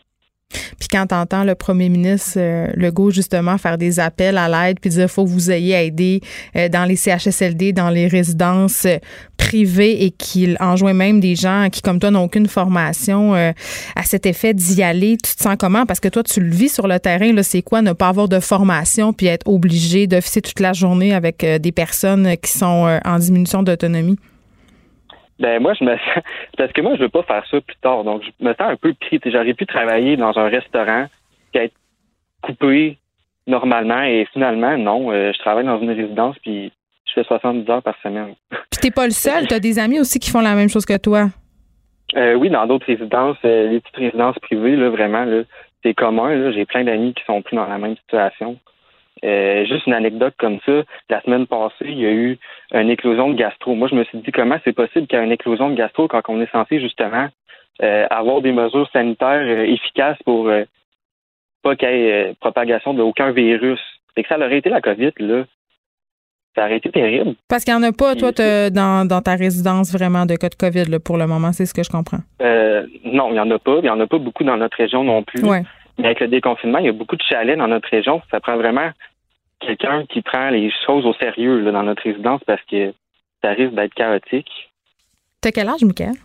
[0.91, 4.89] Quand tu entends le premier ministre euh, Legault justement faire des appels à l'aide puis
[4.89, 6.21] dire faut que vous ayez à aider
[6.55, 8.97] euh, dans les CHSLD, dans les résidences euh,
[9.37, 14.25] privées et qu'il enjoint même des gens qui comme toi n'ont aucune formation à cet
[14.25, 15.85] effet d'y aller, tu te sens comment?
[15.85, 18.27] Parce que toi tu le vis sur le terrain là, c'est quoi ne pas avoir
[18.27, 23.19] de formation puis être obligé d'officier toute la journée avec des personnes qui sont en
[23.19, 24.17] diminution d'autonomie?
[25.39, 26.23] Ben moi je me sens
[26.57, 28.03] parce que moi je veux pas faire ça plus tard.
[28.03, 29.19] Donc je me sens un peu pris.
[29.25, 31.07] J'aurais pu travailler dans un restaurant
[31.51, 31.75] qui être
[32.41, 32.97] coupé
[33.47, 36.71] normalement et finalement non, euh, je travaille dans une résidence puis
[37.05, 38.35] je fais 70 heures par semaine.
[38.49, 40.85] Puis t'es pas le seul, tu as des amis aussi qui font la même chose
[40.85, 41.27] que toi.
[42.15, 45.43] Euh, oui, dans d'autres résidences, euh, les petites résidences privées, là, vraiment, là,
[45.83, 46.51] c'est commun.
[46.51, 48.57] J'ai plein d'amis qui sont pris dans la même situation.
[49.23, 52.37] Euh, juste une anecdote comme ça, la semaine passée, il y a eu
[52.71, 53.75] une éclosion de gastro.
[53.75, 56.07] Moi, je me suis dit comment c'est possible qu'il y ait une éclosion de gastro
[56.07, 57.27] quand on est censé justement
[57.81, 60.51] euh, avoir des mesures sanitaires euh, efficaces pour
[61.63, 63.79] pas qu'il y ait propagation d'aucun virus?
[64.17, 65.45] Et que ça aurait été la COVID, là.
[66.55, 67.35] Ça aurait été terrible.
[67.47, 70.55] Parce qu'il n'y en a pas, toi, dans, dans, ta résidence, vraiment, de cas de
[70.55, 72.17] COVID, là, pour le moment, c'est ce que je comprends.
[72.41, 73.77] non, il n'y en a pas.
[73.77, 75.43] Il n'y en a pas beaucoup dans notre région non plus.
[75.45, 75.63] Ouais.
[75.99, 78.21] Mais avec le déconfinement, il y a beaucoup de chalets dans notre région.
[78.31, 78.89] Ça prend vraiment
[79.59, 82.93] quelqu'un qui prend les choses au sérieux dans notre résidence parce que
[83.41, 84.49] ça risque d'être chaotique.
[85.41, 86.15] T'as quel âge, Michael?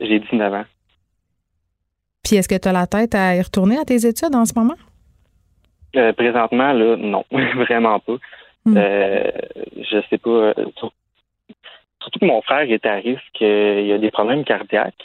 [0.00, 0.64] J'ai 19 ans.
[2.24, 4.52] Puis est-ce que tu as la tête à y retourner à tes études en ce
[4.56, 4.76] moment?
[5.96, 8.16] Euh, présentement, là, non, vraiment pas.
[8.64, 8.76] Hmm.
[8.76, 9.30] Euh,
[9.76, 10.30] je sais pas.
[10.30, 10.54] Euh,
[12.02, 15.04] surtout que mon frère est à risque, euh, il a des problèmes cardiaques.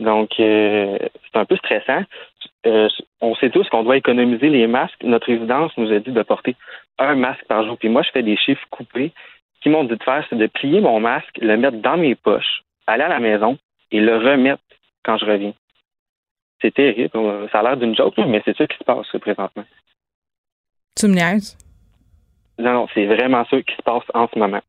[0.00, 2.02] Donc, c'est un peu stressant.
[3.20, 5.02] On sait tous qu'on doit économiser les masques.
[5.02, 6.56] Notre résidence nous a dit de porter
[6.98, 7.76] un masque par jour.
[7.78, 9.12] Puis moi, je fais des chiffres coupés.
[9.56, 12.14] Ce qu'ils m'ont dit de faire, c'est de plier mon masque, le mettre dans mes
[12.14, 13.58] poches, aller à la maison
[13.90, 14.62] et le remettre
[15.04, 15.54] quand je reviens.
[16.60, 17.10] C'est terrible.
[17.52, 19.64] Ça a l'air d'une joke, mais c'est ça qui se passe présentement.
[20.96, 21.58] Tu me niaises?
[22.58, 24.60] Non, non, c'est vraiment ça qui se passe en ce moment.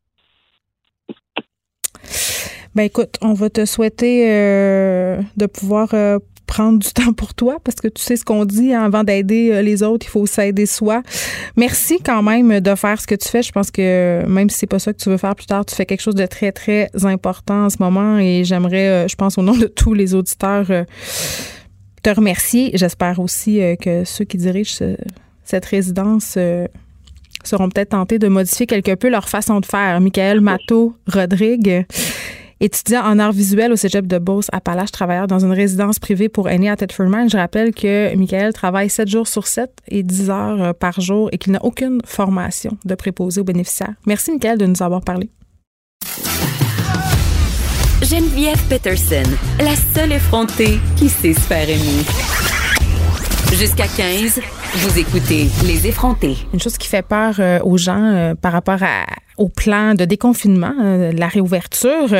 [2.74, 7.58] Ben écoute, on va te souhaiter euh, de pouvoir euh, prendre du temps pour toi
[7.64, 10.26] parce que tu sais ce qu'on dit hein, avant d'aider euh, les autres, il faut
[10.26, 11.02] s'aider soi.
[11.56, 13.44] Merci quand même de faire ce que tu fais.
[13.44, 15.76] Je pense que même si c'est pas ça que tu veux faire plus tard, tu
[15.76, 19.42] fais quelque chose de très très important en ce moment et j'aimerais, je pense au
[19.42, 20.68] nom de tous les auditeurs,
[22.04, 22.72] te remercier.
[22.74, 24.84] J'espère aussi que ceux qui dirigent
[25.44, 26.38] cette résidence
[27.48, 30.00] seront peut-être tentés de modifier quelque peu leur façon de faire.
[30.02, 31.86] Michael Matteau Rodrigue,
[32.60, 36.30] étudiant en art visuel au cégep de Beauce à Palache, travailleur dans une résidence privée
[36.30, 40.30] pour aînés à Thetford Je rappelle que Michael travaille 7 jours sur 7 et 10
[40.30, 43.94] heures euh, par jour et qu'il n'a aucune formation de préposé aux bénéficiaires.
[44.06, 45.30] Merci, Michael, de nous avoir parlé.
[48.02, 49.24] Geneviève Peterson,
[49.60, 52.04] la seule effrontée qui sait se faire aimer.
[53.54, 54.42] Jusqu'à 15,
[54.78, 56.36] vous écoutez Les effrontés.
[56.54, 58.80] Une chose qui fait peur euh, aux gens euh, par rapport
[59.38, 62.14] au plan de déconfinement, euh, la réouverture,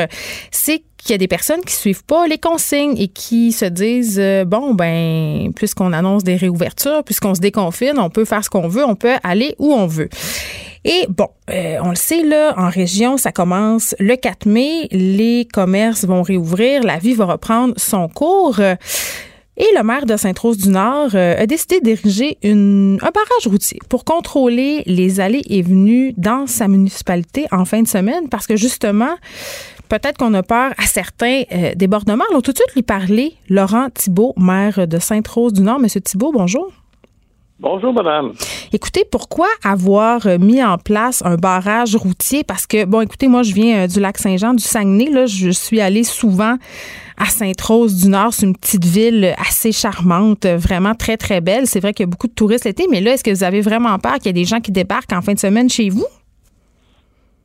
[0.50, 4.22] c'est qu'il y a des personnes qui suivent pas les consignes et qui se disent
[4.46, 8.84] bon ben puisqu'on annonce des réouvertures, puisqu'on se déconfine, on peut faire ce qu'on veut,
[8.84, 10.08] on peut aller où on veut.
[10.84, 16.04] Et bon, on le sait là, en région, ça commence le 4 mai, les commerces
[16.06, 18.60] vont réouvrir, la vie va reprendre son cours.
[19.58, 25.18] Et le maire de Sainte-Rose-du-Nord euh, a décidé d'ériger un barrage routier pour contrôler les
[25.18, 29.14] allées et venues dans sa municipalité en fin de semaine parce que justement,
[29.88, 32.24] peut-être qu'on a peur à certains euh, débordements.
[32.28, 35.78] Alors tout de suite lui parler Laurent Thibault, maire de Sainte-Rose-du-Nord.
[35.78, 36.70] Monsieur Thibault, bonjour.
[37.58, 38.34] Bonjour, madame.
[38.74, 42.44] Écoutez, pourquoi avoir euh, mis en place un barrage routier?
[42.44, 45.08] Parce que, bon, écoutez, moi, je viens du lac Saint-Jean, du Saguenay.
[45.08, 46.58] Là, je suis allée souvent
[47.16, 48.32] à Sainte-Rose-du-Nord.
[48.32, 51.66] C'est une petite ville assez charmante, vraiment très, très belle.
[51.66, 53.60] C'est vrai qu'il y a beaucoup de touristes l'été, mais là, est-ce que vous avez
[53.60, 56.06] vraiment peur qu'il y ait des gens qui débarquent en fin de semaine chez vous?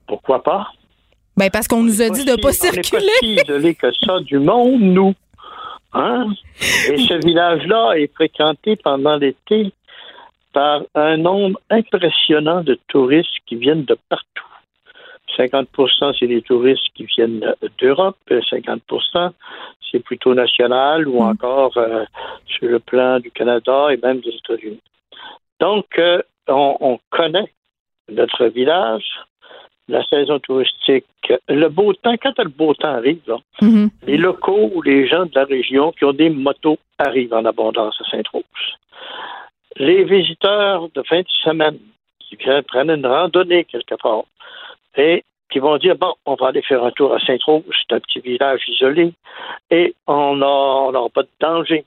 [0.07, 0.67] Pourquoi pas?
[1.38, 3.01] Ben, parce qu'on nous a dit de ne pas circuler.
[3.49, 5.13] On n'est pas que ça du monde, nous.
[5.93, 6.28] Hein?
[6.89, 9.74] Et ce village-là est fréquenté pendant l'été
[10.53, 14.51] par un nombre impressionnant de touristes qui viennent de partout.
[15.38, 19.32] 50% c'est des touristes qui viennent d'Europe, 50%
[19.91, 21.27] c'est plutôt national ou mm.
[21.27, 22.05] encore euh,
[22.45, 24.82] sur le plan du Canada et même des États-Unis.
[25.59, 27.51] Donc, euh, on, connaît
[28.09, 29.05] notre village,
[29.88, 31.05] la saison touristique,
[31.47, 33.89] le beau temps, quand le beau temps arrive, mm-hmm.
[34.07, 37.95] les locaux ou les gens de la région qui ont des motos arrivent en abondance
[38.01, 38.43] à Sainte-Rose.
[39.77, 41.79] Les visiteurs de fin de semaine
[42.19, 44.23] qui viennent prendre une randonnée quelque part
[44.96, 48.00] et qui vont dire bon, on va aller faire un tour à Sainte-Rose, c'est un
[48.00, 49.14] petit village isolé,
[49.70, 51.86] et on n'aura pas de danger.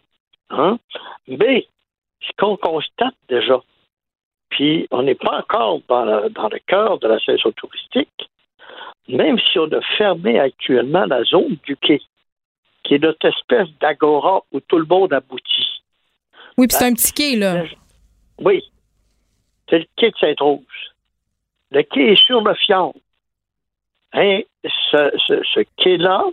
[0.50, 0.78] Hein?
[1.26, 1.66] Mais
[2.20, 3.60] ce qu'on constate déjà,
[4.50, 8.28] puis on n'est pas encore dans le, dans le cœur de la saison touristique,
[9.08, 12.00] même si on a fermé actuellement la zone du quai,
[12.84, 15.82] qui est notre espèce d'agora où tout le monde aboutit.
[16.56, 17.64] Oui, puis c'est un petit quai, là.
[18.38, 18.62] Oui.
[19.68, 20.62] C'est le quai de Sainte-Rose.
[21.70, 22.94] Le quai est sur le fjord.
[24.12, 26.24] Hein, ce, quai-là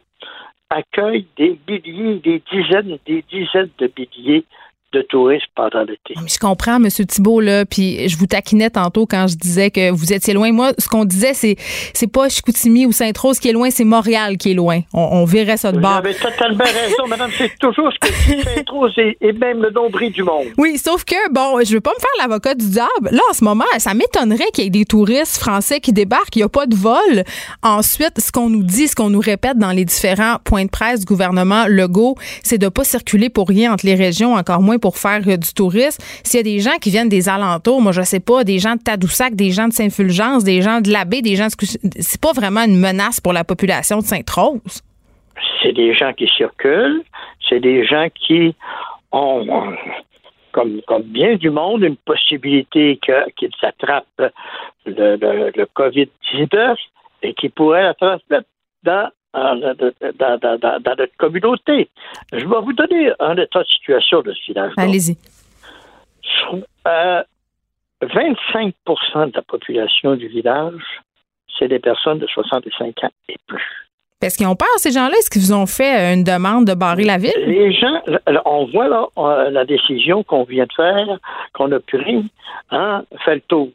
[0.69, 4.45] accueille des milliers, des dizaines, des dizaines de milliers
[4.93, 6.15] de touristes pendant l'été.
[6.15, 6.87] Je comprends, M.
[6.89, 10.51] Thibault, là, puis je vous taquinais tantôt quand je disais que vous étiez loin.
[10.51, 11.55] Moi, ce qu'on disait, c'est
[11.93, 14.81] c'est pas Chicoutimi ou Sainte-Rose qui est loin, c'est Montréal qui est loin.
[14.93, 16.01] On, verrait ça de bord.
[16.01, 17.31] Vous avez totalement raison, madame.
[17.37, 20.47] C'est toujours ce que Sainte-Rose et, même le nombril du monde.
[20.57, 23.09] Oui, sauf que, bon, je veux pas me faire l'avocat du diable.
[23.11, 26.35] Là, en ce moment, ça m'étonnerait qu'il y ait des touristes français qui débarquent.
[26.35, 27.23] Il n'y a pas de vol.
[27.63, 31.01] Ensuite, ce qu'on nous dit, ce qu'on nous répète dans les différents points de presse
[31.01, 34.97] du gouvernement Legault, c'est de pas circuler pour rien entre les régions, encore moins pour
[34.97, 36.03] faire euh, du tourisme.
[36.23, 38.75] S'il y a des gens qui viennent des alentours, moi je sais pas, des gens
[38.75, 42.63] de Tadoussac, des gens de Saint-Fulgence, des gens de l'Abbé, des gens c'est pas vraiment
[42.63, 44.81] une menace pour la population de Sainte-Rose.
[45.61, 47.03] C'est des gens qui circulent,
[47.47, 48.55] c'est des gens qui
[49.11, 49.75] ont
[50.51, 52.99] comme, comme bien du monde, une possibilité
[53.37, 54.05] qu'ils attrapent
[54.85, 56.75] le, le COVID-19
[57.23, 58.47] et qui pourraient la transmettre
[58.83, 59.55] dans dans,
[60.97, 61.89] notre communauté.
[62.31, 64.73] Je vais vous donner un état de situation de ce village.
[64.77, 65.17] Allez-y.
[68.01, 68.73] 25%
[69.27, 70.81] de la population du village,
[71.57, 73.87] c'est des personnes de 65 ans et plus.
[74.21, 75.15] Est-ce qu'ils ont peur, ces gens-là?
[75.17, 77.33] Est-ce qu'ils vous ont fait une demande de barrer la ville?
[77.37, 78.01] Les gens,
[78.45, 79.07] on voit là
[79.49, 81.17] la décision qu'on vient de faire,
[81.53, 82.25] qu'on a prise,
[82.69, 83.69] hein, fait le tour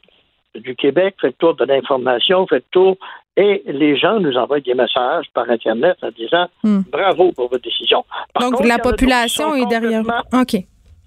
[0.55, 2.97] du Québec, fait le tour de l'information, fait le tour,
[3.35, 6.81] et les gens nous envoient des messages par Internet en disant hmm.
[6.91, 8.03] bravo pour votre décision.
[8.39, 10.03] Donc, la population est derrière.
[10.33, 10.55] OK.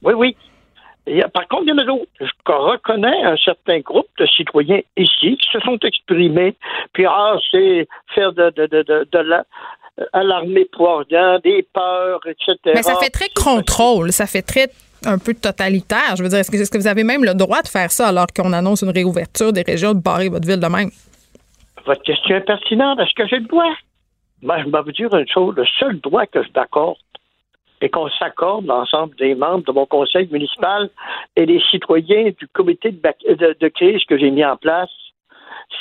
[0.02, 0.36] Oui, oui
[1.32, 2.06] par contre, il y en a d'autres.
[2.20, 6.56] Je reconnais un certain groupe de citoyens ici qui se sont exprimés.
[6.92, 9.44] Puis, ah, c'est faire de, de, de, de, la
[10.12, 12.56] alarmer pour rien, des peurs, etc.
[12.64, 14.68] Mais ça fait très contrôle, ça fait très
[15.06, 16.16] un peu totalitaire.
[16.16, 18.08] Je veux dire, est-ce que, est que, vous avez même le droit de faire ça
[18.08, 20.90] alors qu'on annonce une réouverture des régions, de barrer votre ville de même?
[21.86, 22.98] Votre question est pertinente.
[23.00, 23.72] Est-ce que j'ai le droit?
[24.42, 25.54] Moi, je vais vous dire une chose.
[25.56, 26.96] Le seul droit que je m'accorde,
[27.80, 30.90] et qu'on s'accorde, l'ensemble des membres de mon conseil municipal
[31.36, 34.90] et les citoyens du comité de, crise que j'ai mis en place,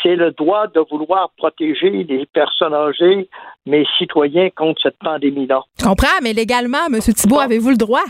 [0.02, 3.28] c'est le droit de vouloir protéger les personnes âgées,
[3.66, 5.62] mes citoyens, contre cette pandémie-là.
[5.80, 7.00] Je comprends, mais légalement, M.
[7.00, 8.06] Thibault, avez-vous le droit?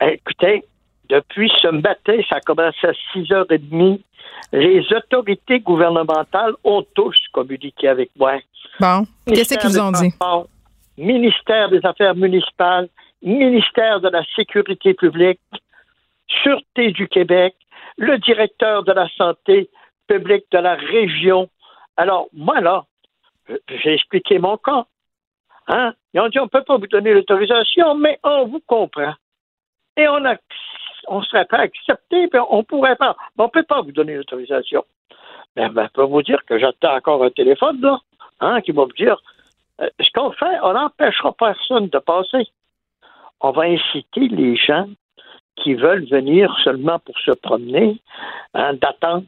[0.00, 0.64] Écoutez,
[1.08, 4.00] depuis ce matin, ça commence à 6h30,
[4.52, 8.38] les autorités gouvernementales ont tous communiqué avec moi.
[8.80, 10.12] Bon, qu'est-ce qu'ils vous ont dit?
[10.96, 12.88] ministère des Affaires municipales,
[13.22, 15.40] ministère de la Sécurité publique,
[16.42, 17.56] Sûreté du Québec,
[17.96, 19.68] le directeur de la santé
[20.06, 21.48] publique de la région.
[21.96, 22.84] Alors, moi, là,
[23.68, 24.84] j'ai expliqué mon cas.
[25.66, 25.92] Hein?
[26.14, 29.14] Ils ont dit, on ne peut pas vous donner l'autorisation, mais on vous comprend.
[30.08, 30.36] On a,
[31.08, 33.16] on serait pas accepté, puis on pourrait pas.
[33.36, 34.84] Mais on ne peut pas vous donner l'autorisation.
[35.56, 37.98] Mais ben, je peux vous dire que j'attends encore un téléphone, là,
[38.40, 39.20] hein, qui va me dire,
[39.80, 42.48] euh, ce qu'on fait, on n'empêchera personne de passer.
[43.40, 44.86] On va inciter les gens
[45.56, 48.00] qui veulent venir seulement pour se promener,
[48.54, 49.26] hein, d'attendre,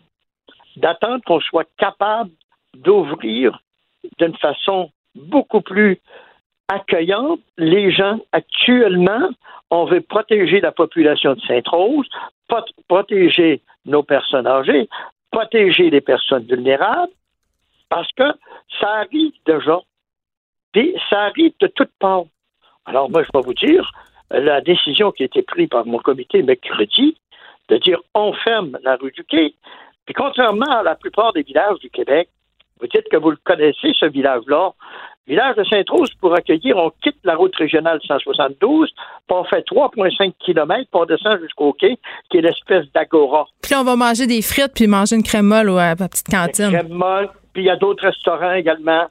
[0.76, 2.30] d'attendre qu'on soit capable
[2.74, 3.58] d'ouvrir
[4.18, 6.00] d'une façon beaucoup plus
[6.68, 9.30] accueillante les gens actuellement.
[9.70, 12.08] On veut protéger la population de Sainte-Rose,
[12.88, 14.88] protéger nos personnes âgées,
[15.30, 17.12] protéger les personnes vulnérables,
[17.88, 18.32] parce que
[18.80, 19.80] ça arrive déjà
[20.72, 22.24] puis ça arrive de toutes parts.
[22.86, 23.92] Alors moi, je vais vous dire,
[24.30, 27.16] la décision qui a été prise par mon comité mercredi,
[27.68, 29.54] de dire on ferme la rue du Quai,
[30.04, 32.28] puis contrairement à la plupart des villages du Québec,
[32.80, 34.72] vous dites que vous le connaissez, ce village-là,
[35.26, 38.96] village de Sainte-Rose, pour accueillir, on quitte la route régionale 172, puis
[39.30, 41.98] on fait 3,5 km, puis on descend jusqu'au quai,
[42.30, 43.46] qui est l'espèce d'agora.
[43.62, 46.66] Puis on va manger des frites, puis manger une crème molle à la petite cantine.
[46.66, 49.06] Une crème molle, puis il y a d'autres restaurants également.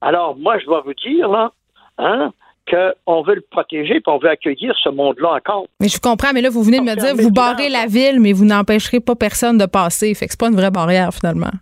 [0.00, 1.52] Alors, moi, je vais vous dire, là,
[1.98, 2.32] hein,
[2.68, 5.66] qu'on veut le protéger puis on veut accueillir ce monde-là encore.
[5.80, 8.32] Mais je comprends, mais là, vous venez de me dire, vous barrez la ville, mais
[8.32, 10.12] vous n'empêcherez pas personne de passer.
[10.14, 11.52] Fait que c'est pas une vraie barrière, finalement.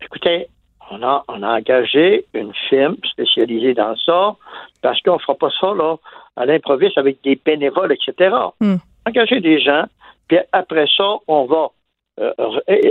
[0.00, 0.48] Écoutez,
[0.90, 4.36] on a, on a engagé une firme spécialisée dans ça
[4.82, 5.96] parce qu'on ne fera pas ça, là,
[6.36, 8.34] à l'improviste avec des bénévoles, etc.
[8.60, 8.76] Hmm.
[9.06, 9.84] Engager des gens,
[10.28, 11.70] puis après ça, on va
[12.18, 12.32] euh,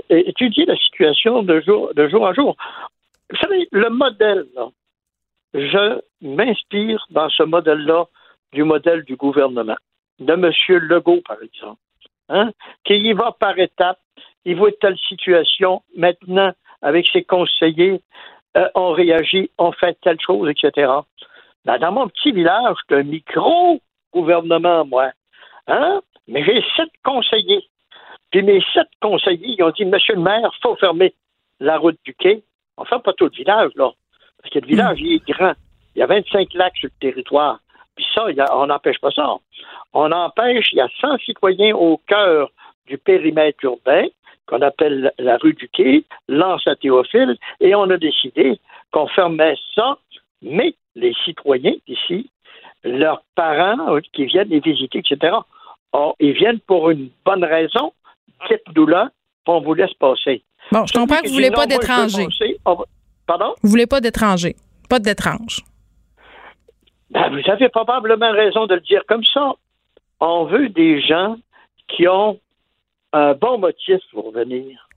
[0.09, 2.55] étudier la situation de jour, de jour en jour.
[3.29, 4.69] Vous savez, le modèle, là,
[5.53, 8.05] je m'inspire dans ce modèle-là
[8.53, 9.77] du modèle du gouvernement,
[10.19, 10.51] de M.
[10.87, 11.79] Legault, par exemple,
[12.29, 12.51] hein,
[12.83, 13.99] qui y va par étapes,
[14.45, 16.51] il voit telle situation, maintenant,
[16.85, 17.99] avec ses conseillers,
[18.55, 20.91] euh, on réagit, on fait telle chose, etc.
[21.65, 25.09] Ben, dans mon petit village, c'est un micro-gouvernement, moi.
[25.67, 26.01] Hein?
[26.27, 27.67] Mais j'ai sept conseillers.
[28.29, 31.15] Puis mes sept conseillers, ils ont dit, Monsieur le maire, il faut fermer
[31.59, 32.43] la route du quai.
[32.77, 33.89] Enfin, pas tout le village, là.
[34.39, 35.53] Parce que le village, il est grand.
[35.95, 37.59] Il y a 25 lacs sur le territoire.
[37.95, 39.37] Puis ça, on n'empêche pas ça.
[39.91, 42.51] On empêche, il y a 100 citoyens au cœur
[42.87, 44.05] du périmètre urbain,
[44.47, 48.59] qu'on appelle la rue du Quai, lance à Théophile, et on a décidé
[48.91, 49.97] qu'on fermait ça,
[50.41, 52.29] mais les citoyens ici,
[52.83, 55.35] leurs parents qui viennent les visiter, etc.,
[56.19, 57.93] ils viennent pour une bonne raison,
[58.49, 59.09] dites-nous là,
[59.47, 60.43] on vous laisse passer.
[60.71, 62.27] Bon, je comprends que vous ne voulez pas d'étrangers.
[63.25, 63.53] Pardon?
[63.63, 64.55] Vous voulez pas d'étrangers.
[64.89, 65.61] Pas d'étranges.
[67.09, 69.53] Ben, vous avez probablement raison de le dire comme ça.
[70.19, 71.37] On veut des gens
[71.87, 72.39] qui ont
[73.15, 74.87] un bon motif pour venir.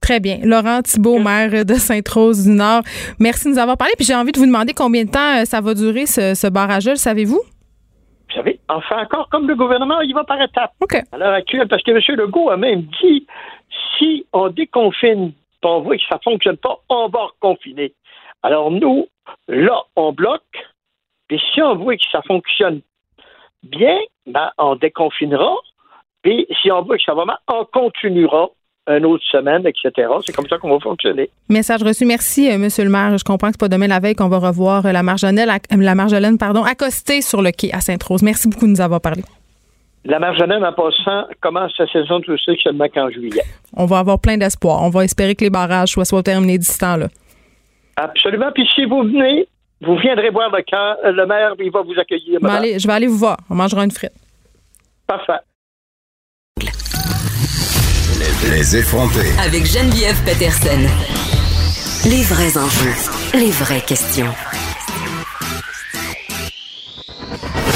[0.00, 0.38] Très bien.
[0.42, 2.82] Laurent Thibault, maire de Sainte-Rose-du-Nord,
[3.18, 3.94] merci de nous avoir parlé.
[3.96, 6.46] Puis j'ai envie de vous demander combien de temps euh, ça va durer, ce, ce
[6.46, 7.40] barrage le savez-vous?
[7.40, 10.72] Vous savez, enfin encore comme le gouvernement, il va par étapes.
[10.80, 10.96] OK.
[11.10, 12.00] À l'heure actuelle, parce que M.
[12.18, 13.26] Legault a même dit
[13.96, 17.94] si on déconfine, on voit que ça ne fonctionne pas, on va reconfiner.
[18.42, 19.06] Alors nous,
[19.48, 20.42] là, on bloque.
[21.28, 22.82] Puis si on voit que ça fonctionne
[23.62, 25.56] bien, ben, on déconfinera.
[26.24, 28.48] Puis si on voit que ça va mal, on continuera
[28.88, 30.08] une autre semaine, etc.
[30.24, 31.30] C'est comme ça qu'on va fonctionner.
[31.48, 32.04] Message reçu.
[32.04, 33.16] Merci, euh, Monsieur le maire.
[33.16, 35.94] Je comprends que c'est pas demain la veille qu'on va revoir euh, la Marjolaine, la
[35.94, 38.22] Marjolaine, pardon, accostée sur le quai à Sainte-Rose.
[38.22, 39.22] Merci beaucoup de nous avoir parlé.
[40.04, 43.42] La Marjolaine, en passant, commence sa saison touristique seulement qu'en juillet.
[43.74, 44.82] On va avoir plein d'espoir.
[44.82, 47.08] On va espérer que les barrages soient, soient terminés d'ici temps-là.
[47.96, 48.50] Absolument.
[48.54, 49.46] Puis si vous venez,
[49.80, 50.96] vous viendrez voir le camp.
[51.04, 52.38] Le maire, il va vous accueillir.
[52.42, 53.38] je vais aller vous voir.
[53.48, 54.12] On mangera une frite.
[55.06, 55.40] Parfait.
[58.50, 59.28] Les effronter.
[59.38, 60.80] Avec Geneviève Peterson.
[62.08, 62.94] Les vrais enjeux.
[63.34, 64.32] Les vraies questions.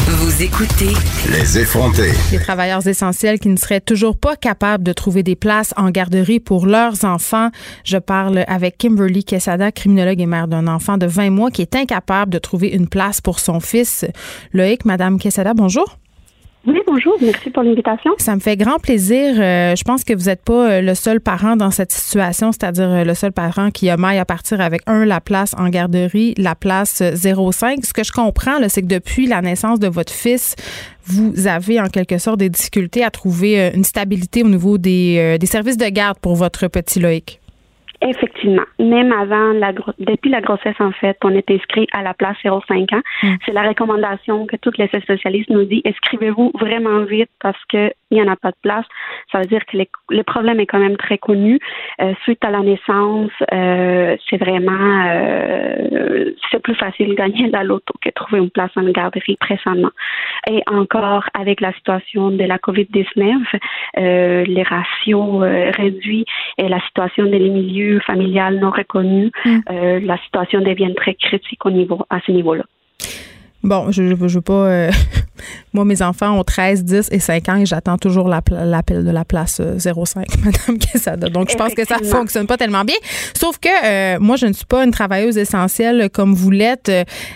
[0.07, 0.95] Vous écoutez
[1.31, 2.13] Les effronter.
[2.33, 6.41] Les travailleurs essentiels qui ne seraient toujours pas capables de trouver des places en garderie
[6.41, 7.51] pour leurs enfants.
[7.85, 11.77] Je parle avec Kimberly Quesada, criminologue et mère d'un enfant de 20 mois qui est
[11.77, 14.07] incapable de trouver une place pour son fils.
[14.55, 15.99] Loïc, Madame Quesada, bonjour.
[16.67, 17.17] Oui, bonjour.
[17.21, 18.13] Merci pour l'invitation.
[18.19, 19.35] Ça me fait grand plaisir.
[19.39, 22.91] Euh, je pense que vous n'êtes pas euh, le seul parent dans cette situation, c'est-à-dire
[22.91, 26.35] euh, le seul parent qui a maille à partir avec un, la place en garderie,
[26.37, 27.85] la place 05.
[27.85, 30.57] Ce que je comprends, c'est que depuis la naissance de votre fils,
[31.07, 35.47] vous avez en quelque sorte des difficultés à trouver une stabilité au niveau des, des
[35.47, 37.41] services de garde pour votre petit Loïc.
[38.01, 38.63] Effectivement.
[38.79, 42.95] Même avant la depuis la grossesse, en fait, on est inscrit à la place 0,5
[42.95, 43.03] ans.
[43.23, 43.37] Mm.
[43.45, 45.83] C'est la recommandation que toutes les spécialistes nous disent.
[45.85, 48.87] Inscrivez-vous vraiment vite parce que il n'y en a pas de place.
[49.31, 49.77] Ça veut dire que
[50.11, 51.59] le problème est quand même très connu.
[52.01, 57.65] Euh, suite à la naissance, euh, c'est vraiment euh, c'est plus facile de gagner la
[57.65, 59.91] loto que trouver une place en garderie précédemment.
[60.49, 65.41] Et encore avec la situation de la COVID-19, les ratios
[65.77, 66.25] réduits
[66.57, 69.59] et la situation des milieux familial non reconnu, mm.
[69.71, 72.65] euh, la situation devient très critique au niveau, à ce niveau-là.
[73.65, 74.53] Bon, je ne veux pas.
[74.53, 74.91] Euh,
[75.73, 79.25] moi, mes enfants ont 13, 10 et 5 ans et j'attends toujours l'appel de la
[79.25, 81.29] place 05, euh, Madame Quesada.
[81.29, 82.97] Donc, je pense que ça fonctionne pas tellement bien.
[83.35, 86.91] Sauf que moi, je ne suis pas une travailleuse essentielle comme vous l'êtes,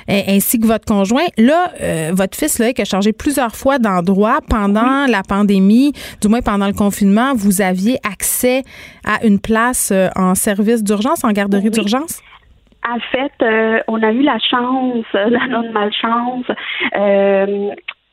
[0.08, 1.26] ainsi que votre conjoint.
[1.38, 1.72] Là,
[2.12, 6.66] votre fils, là, qui a changé plusieurs fois d'endroit pendant la pandémie, du moins pendant
[6.66, 8.62] le confinement, vous aviez accès
[9.04, 12.20] à une place en service d'urgence, en garderie d'urgence?
[12.85, 16.47] En fait, euh, on a eu la chance, la non-malchance,
[16.97, 17.70] euh,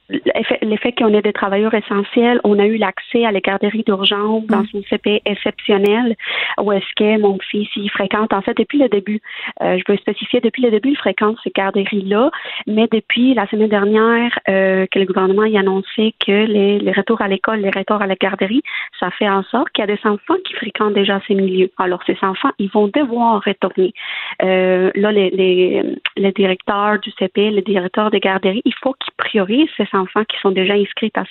[0.10, 4.62] l'effet qu'on est des travailleurs essentiels, on a eu l'accès à les garderies d'urgence dans
[4.62, 4.68] mm.
[4.74, 6.16] une CP exceptionnelle
[6.60, 9.22] où est-ce que mon fils il fréquente en fait depuis le début.
[9.62, 12.32] Euh, je veux spécifier depuis le début il fréquente ces garderies-là,
[12.68, 17.22] mais depuis la semaine dernière euh, que le gouvernement a annoncé que les, les retours
[17.22, 18.64] à l'école, les retours à la garderie,
[19.00, 21.70] ça fait en sorte qu'il y a des enfants qui fréquentent déjà ces milieux.
[21.78, 23.94] Alors ces enfants, ils vont devoir retourner.
[24.42, 25.84] Euh, là, les, les,
[26.18, 30.24] les directeurs du CP, les directeurs des garderies, il faut qu'ils priorisent ces enfants enfants
[30.26, 31.24] qui sont déjà inscrits à,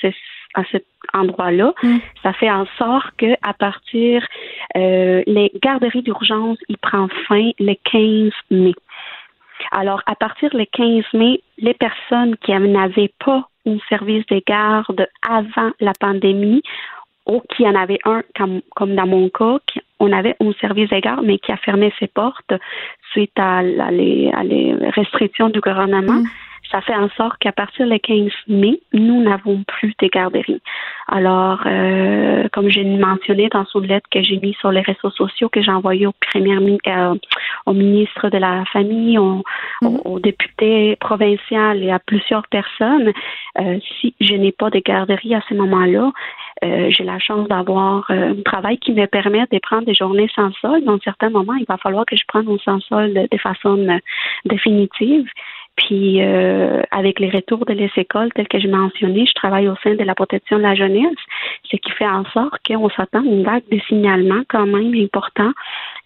[0.55, 1.73] à cet endroit-là.
[1.83, 1.97] Mm.
[2.23, 4.27] Ça fait en sorte que à partir
[4.77, 8.75] euh, les garderies d'urgence, il prend fin le 15 mai.
[9.73, 15.09] Alors, à partir le 15 mai, les personnes qui n'avaient pas un service de garde
[15.29, 16.63] avant la pandémie
[17.27, 19.59] ou qui en avaient un, comme, dans mon cas,
[20.01, 22.55] on avait un service de garde, mais qui a fermé ses portes
[23.11, 24.31] suite à, les,
[24.95, 26.21] restrictions du gouvernement.
[26.23, 26.27] Mm
[26.71, 30.61] ça fait en sorte qu'à partir du 15 mai, nous n'avons plus de garderies.
[31.09, 35.49] Alors, euh, comme j'ai mentionné dans une lettre que j'ai mise sur les réseaux sociaux,
[35.49, 37.15] que j'ai envoyée au premier euh,
[37.67, 39.43] au ministre de la Famille, au,
[39.83, 40.21] mhm.
[40.21, 43.13] député provincial et à plusieurs personnes,
[43.59, 46.13] euh, si je n'ai pas de garderie à ce moment-là,
[46.65, 50.53] euh, j'ai la chance d'avoir un travail qui me permet de prendre des journées sans
[50.61, 50.83] sol.
[50.85, 54.01] Dans certains moments, il va falloir que je prenne un sans sol de façon
[54.45, 55.27] définitive.
[55.79, 59.77] Puis euh, avec les retours de les écoles tels que je mentionnais, je travaille au
[59.77, 61.17] sein de la protection de la jeunesse,
[61.71, 65.53] ce qui fait en sorte qu'on s'attend à une vague de signalement quand même important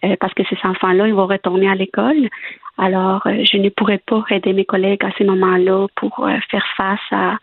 [0.04, 2.28] euh, parce que ces enfants-là, ils vont retourner à l'école.
[2.76, 7.08] Alors, euh, je ne pourrais pas aider mes collègues à ces moments-là pour faire face
[7.10, 7.38] à,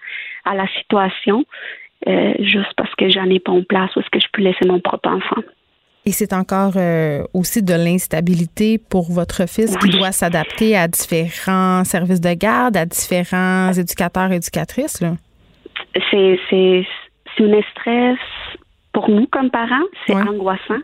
[0.45, 1.45] à la situation,
[2.39, 4.79] juste parce que j'en ai pas en place ou est-ce que je peux laisser mon
[4.79, 5.41] propre enfant.
[6.05, 11.83] Et c'est encore euh, aussi de l'instabilité pour votre fils qui doit s'adapter à différents
[11.83, 15.03] services de garde, à différents éducateurs et éducatrices.
[16.09, 16.85] C'est, c'est,
[17.41, 18.17] un stress
[18.91, 20.79] pour nous comme parents, c'est angoissant.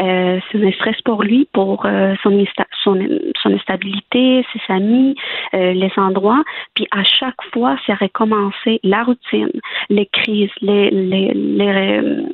[0.00, 2.44] Euh, c'est un stress pour lui, pour euh, son,
[2.84, 2.98] son,
[3.42, 5.16] son, instabilité, ses amis,
[5.52, 6.44] les endroits.
[6.74, 9.48] Puis à chaque fois, c'est recommencer la routine,
[9.88, 12.26] les crises, les, les, les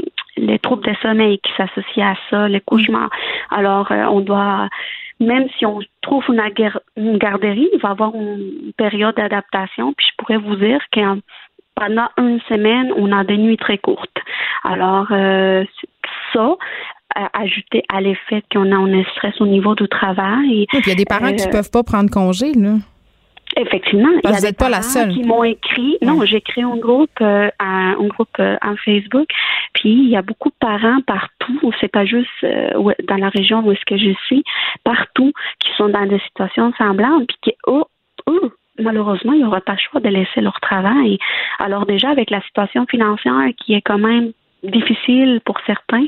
[0.62, 3.10] troubles de sommeil qui s'associent à ça, les cauchemars.
[3.50, 4.68] Alors, euh, on doit
[5.20, 6.42] même si on trouve une,
[6.96, 9.92] une garderie, il va y avoir une période d'adaptation.
[9.92, 11.00] Puis je pourrais vous dire que
[11.74, 14.18] pendant une semaine, on a des nuits très courtes.
[14.64, 15.64] Alors, euh,
[16.32, 16.56] ça,
[17.34, 20.66] ajouté à l'effet qu'on a un stress au niveau du travail.
[20.72, 22.74] il y a des parents qui ne euh, peuvent pas prendre congé, là.
[23.56, 25.12] Effectivement, il y a des pas la seule.
[25.12, 25.98] qui m'ont écrit.
[26.00, 29.28] Non, j'ai créé un groupe, euh, un, groupe euh, en Facebook.
[29.74, 31.72] Puis il y a beaucoup de parents partout.
[31.80, 32.70] C'est pas juste euh,
[33.04, 34.42] dans la région où est-ce que je suis,
[34.84, 37.26] partout qui sont dans des situations semblables.
[37.26, 41.18] Puis qui eux, malheureusement, il n'y aura pas le choix de laisser leur travail.
[41.58, 44.32] Alors déjà avec la situation financière qui est quand même
[44.62, 46.06] difficile pour certains.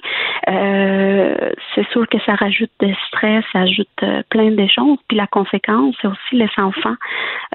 [0.49, 4.99] Euh, c'est sûr que ça rajoute de stress, ça ajoute euh, plein de choses.
[5.09, 6.97] Puis la conséquence, c'est aussi les enfants.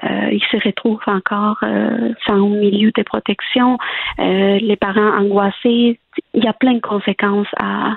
[0.04, 3.78] Euh, ils se retrouvent encore euh, sans milieu de protection,
[4.18, 5.98] les parents angoissés.
[6.34, 7.94] Il y a plein de conséquences à,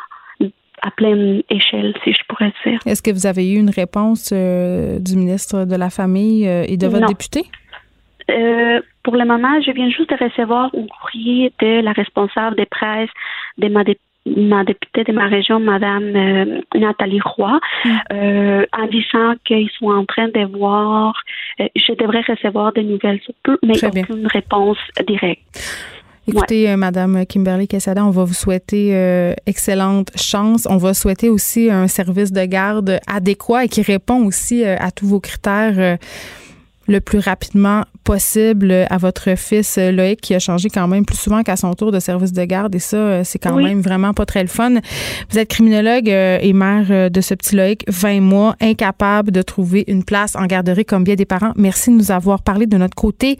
[0.81, 2.79] à pleine échelle, si je pourrais dire.
[2.85, 7.07] Est-ce que vous avez eu une réponse du ministre de la Famille et de votre
[7.07, 7.43] député?
[8.29, 12.65] Euh, pour le moment, je viens juste de recevoir un courrier de la responsable des
[12.65, 13.09] presse
[13.57, 13.83] de ma,
[14.25, 17.89] ma députée de ma région, Madame euh, Nathalie Roy, mm.
[18.13, 21.13] euh, en disant qu'ils sont en train de voir,
[21.59, 23.19] je devrais recevoir des nouvelles
[23.63, 25.41] mais aucune réponse directe.
[26.25, 28.93] Écoutez, Madame Kimberly Quesada, on va vous souhaiter
[29.45, 30.65] excellente chance.
[30.69, 35.05] On va souhaiter aussi un service de garde adéquat et qui répond aussi à tous
[35.05, 35.97] vos critères
[36.87, 41.43] le plus rapidement possible à votre fils Loïc qui a changé quand même plus souvent
[41.43, 44.25] qu'à son tour de service de garde et ça euh, c'est quand même vraiment pas
[44.25, 44.73] très le fun.
[45.29, 49.41] Vous êtes criminologue euh, et mère euh, de ce petit Loïc, 20 mois, incapable de
[49.41, 51.53] trouver une place en garderie comme bien des parents.
[51.55, 53.37] Merci de nous avoir parlé de notre côté.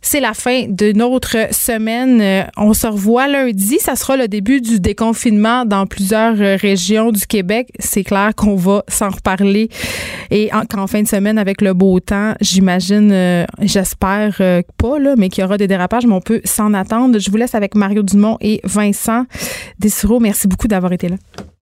[0.00, 2.44] C'est la fin de notre semaine.
[2.56, 7.68] On se revoit lundi, ça sera le début du déconfinement dans plusieurs régions du Québec.
[7.78, 9.68] C'est clair qu'on va s'en reparler
[10.32, 15.14] et qu'en fin de semaine avec le beau temps, j'imagine j'espère j'espère euh, pas, là,
[15.16, 17.18] mais qu'il y aura des dérapages, mais on peut s'en attendre.
[17.18, 19.24] Je vous laisse avec Mario Dumont et Vincent
[19.78, 20.20] Dessureau.
[20.20, 21.16] Merci beaucoup d'avoir été là.